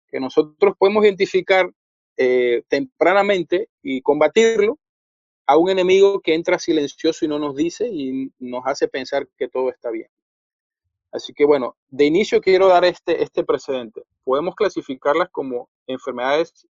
que 0.10 0.20
nosotros 0.20 0.76
podemos 0.78 1.04
identificar 1.04 1.72
eh, 2.18 2.64
tempranamente 2.68 3.70
y 3.82 4.02
combatirlo, 4.02 4.78
a 5.46 5.56
un 5.56 5.70
enemigo 5.70 6.20
que 6.20 6.34
entra 6.34 6.60
silencioso 6.60 7.24
y 7.24 7.30
no 7.30 7.40
nos 7.40 7.56
dice 7.56 7.88
y 7.88 8.32
nos 8.38 8.64
hace 8.66 8.88
pensar 8.90 9.28
que 9.38 9.48
todo 9.48 9.70
está 9.70 9.90
bien. 9.90 10.10
Así 11.12 11.34
que 11.34 11.46
bueno, 11.46 11.78
de 11.88 12.06
inicio 12.06 12.42
quiero 12.42 12.68
dar 12.68 12.84
este, 12.84 13.24
este 13.24 13.46
precedente. 13.46 14.04
Podemos 14.26 14.56
clasificarlas 14.56 15.30
como 15.30 15.70
enfermedades 15.88 16.68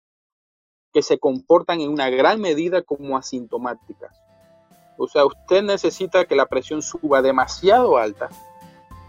que 0.93 1.03
se 1.03 1.19
comportan 1.19 1.81
en 1.81 1.91
una 1.91 2.11
gran 2.11 2.41
medida 2.41 2.83
como 2.83 3.17
asintomáticas. 3.17 4.21
O 4.99 5.09
sea, 5.09 5.25
usted 5.25 5.63
necesita 5.63 6.25
que 6.25 6.37
la 6.37 6.47
presión 6.47 6.83
suba 6.83 7.23
demasiado 7.23 7.97
alta, 7.97 8.29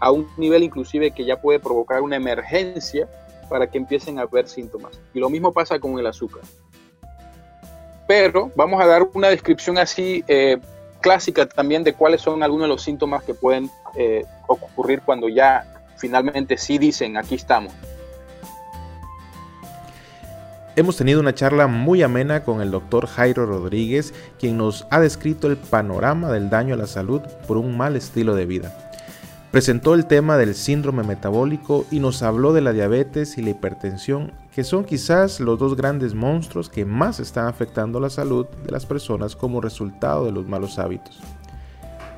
a 0.00 0.10
un 0.10 0.28
nivel 0.36 0.62
inclusive 0.62 1.12
que 1.12 1.24
ya 1.24 1.40
puede 1.40 1.58
provocar 1.58 2.02
una 2.02 2.16
emergencia 2.16 3.08
para 3.48 3.68
que 3.68 3.78
empiecen 3.78 4.18
a 4.18 4.22
haber 4.22 4.48
síntomas. 4.48 4.98
Y 5.14 5.20
lo 5.20 5.30
mismo 5.30 5.52
pasa 5.52 5.78
con 5.78 5.98
el 5.98 6.06
azúcar. 6.06 6.42
Pero 8.06 8.52
vamos 8.54 8.80
a 8.80 8.86
dar 8.86 9.02
una 9.14 9.28
descripción 9.28 9.78
así 9.78 10.24
eh, 10.28 10.58
clásica 11.00 11.46
también 11.46 11.84
de 11.84 11.92
cuáles 11.92 12.20
son 12.20 12.42
algunos 12.42 12.64
de 12.64 12.68
los 12.68 12.82
síntomas 12.82 13.22
que 13.24 13.34
pueden 13.34 13.70
eh, 13.96 14.24
ocurrir 14.46 15.02
cuando 15.02 15.28
ya 15.28 15.64
finalmente 15.96 16.56
sí 16.56 16.78
dicen, 16.78 17.16
aquí 17.16 17.34
estamos. 17.34 17.72
Hemos 20.76 20.98
tenido 20.98 21.20
una 21.20 21.34
charla 21.34 21.68
muy 21.68 22.02
amena 22.02 22.44
con 22.44 22.60
el 22.60 22.70
doctor 22.70 23.06
Jairo 23.06 23.46
Rodríguez, 23.46 24.12
quien 24.38 24.58
nos 24.58 24.86
ha 24.90 25.00
descrito 25.00 25.46
el 25.46 25.56
panorama 25.56 26.30
del 26.30 26.50
daño 26.50 26.74
a 26.74 26.76
la 26.76 26.86
salud 26.86 27.22
por 27.48 27.56
un 27.56 27.78
mal 27.78 27.96
estilo 27.96 28.34
de 28.34 28.44
vida. 28.44 28.90
Presentó 29.56 29.94
el 29.94 30.04
tema 30.04 30.36
del 30.36 30.54
síndrome 30.54 31.02
metabólico 31.02 31.86
y 31.90 31.98
nos 31.98 32.22
habló 32.22 32.52
de 32.52 32.60
la 32.60 32.74
diabetes 32.74 33.38
y 33.38 33.42
la 33.42 33.48
hipertensión, 33.48 34.34
que 34.54 34.64
son 34.64 34.84
quizás 34.84 35.40
los 35.40 35.58
dos 35.58 35.76
grandes 35.76 36.12
monstruos 36.12 36.68
que 36.68 36.84
más 36.84 37.20
están 37.20 37.46
afectando 37.46 37.98
la 37.98 38.10
salud 38.10 38.44
de 38.66 38.70
las 38.70 38.84
personas 38.84 39.34
como 39.34 39.62
resultado 39.62 40.26
de 40.26 40.32
los 40.32 40.46
malos 40.46 40.78
hábitos. 40.78 41.22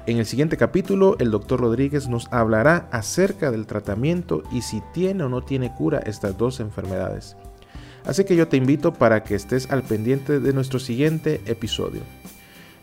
En 0.06 0.16
el 0.16 0.26
siguiente 0.26 0.56
capítulo, 0.56 1.14
el 1.20 1.30
doctor 1.30 1.60
Rodríguez 1.60 2.08
nos 2.08 2.26
hablará 2.32 2.88
acerca 2.90 3.52
del 3.52 3.68
tratamiento 3.68 4.42
y 4.50 4.62
si 4.62 4.82
tiene 4.92 5.22
o 5.22 5.28
no 5.28 5.40
tiene 5.40 5.72
cura 5.72 6.00
estas 6.00 6.36
dos 6.36 6.58
enfermedades. 6.58 7.36
Así 8.04 8.24
que 8.24 8.34
yo 8.34 8.48
te 8.48 8.56
invito 8.56 8.92
para 8.92 9.22
que 9.22 9.36
estés 9.36 9.70
al 9.70 9.84
pendiente 9.84 10.40
de 10.40 10.52
nuestro 10.52 10.80
siguiente 10.80 11.40
episodio. 11.46 12.00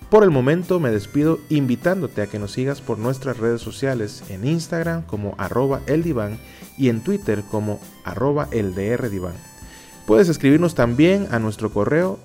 Por 0.09 0.23
el 0.23 0.29
momento 0.29 0.79
me 0.79 0.91
despido 0.91 1.39
invitándote 1.49 2.21
a 2.21 2.27
que 2.27 2.37
nos 2.37 2.51
sigas 2.51 2.79
por 2.79 2.99
nuestras 2.99 3.37
redes 3.37 3.61
sociales 3.61 4.23
en 4.29 4.45
Instagram 4.45 5.01
como 5.01 5.33
arroba 5.37 5.81
eldivan 5.87 6.37
y 6.77 6.89
en 6.89 7.01
Twitter 7.01 7.43
como 7.49 7.79
arroba 8.03 8.47
eldrdivan. 8.51 9.33
Puedes 10.05 10.29
escribirnos 10.29 10.75
también 10.75 11.27
a 11.31 11.39
nuestro 11.39 11.71
correo 11.71 12.19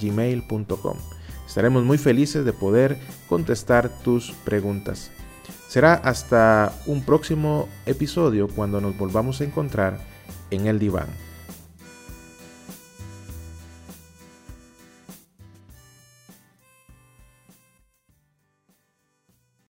gmail.com 0.00 0.96
Estaremos 1.46 1.84
muy 1.84 1.98
felices 1.98 2.44
de 2.44 2.52
poder 2.52 2.98
contestar 3.28 3.88
tus 4.02 4.32
preguntas. 4.44 5.10
Será 5.68 5.94
hasta 5.94 6.74
un 6.86 7.02
próximo 7.02 7.66
episodio 7.86 8.48
cuando 8.48 8.80
nos 8.82 8.96
volvamos 8.98 9.40
a 9.40 9.44
encontrar 9.44 9.98
en 10.50 10.66
el 10.66 10.78
diván. 10.78 11.08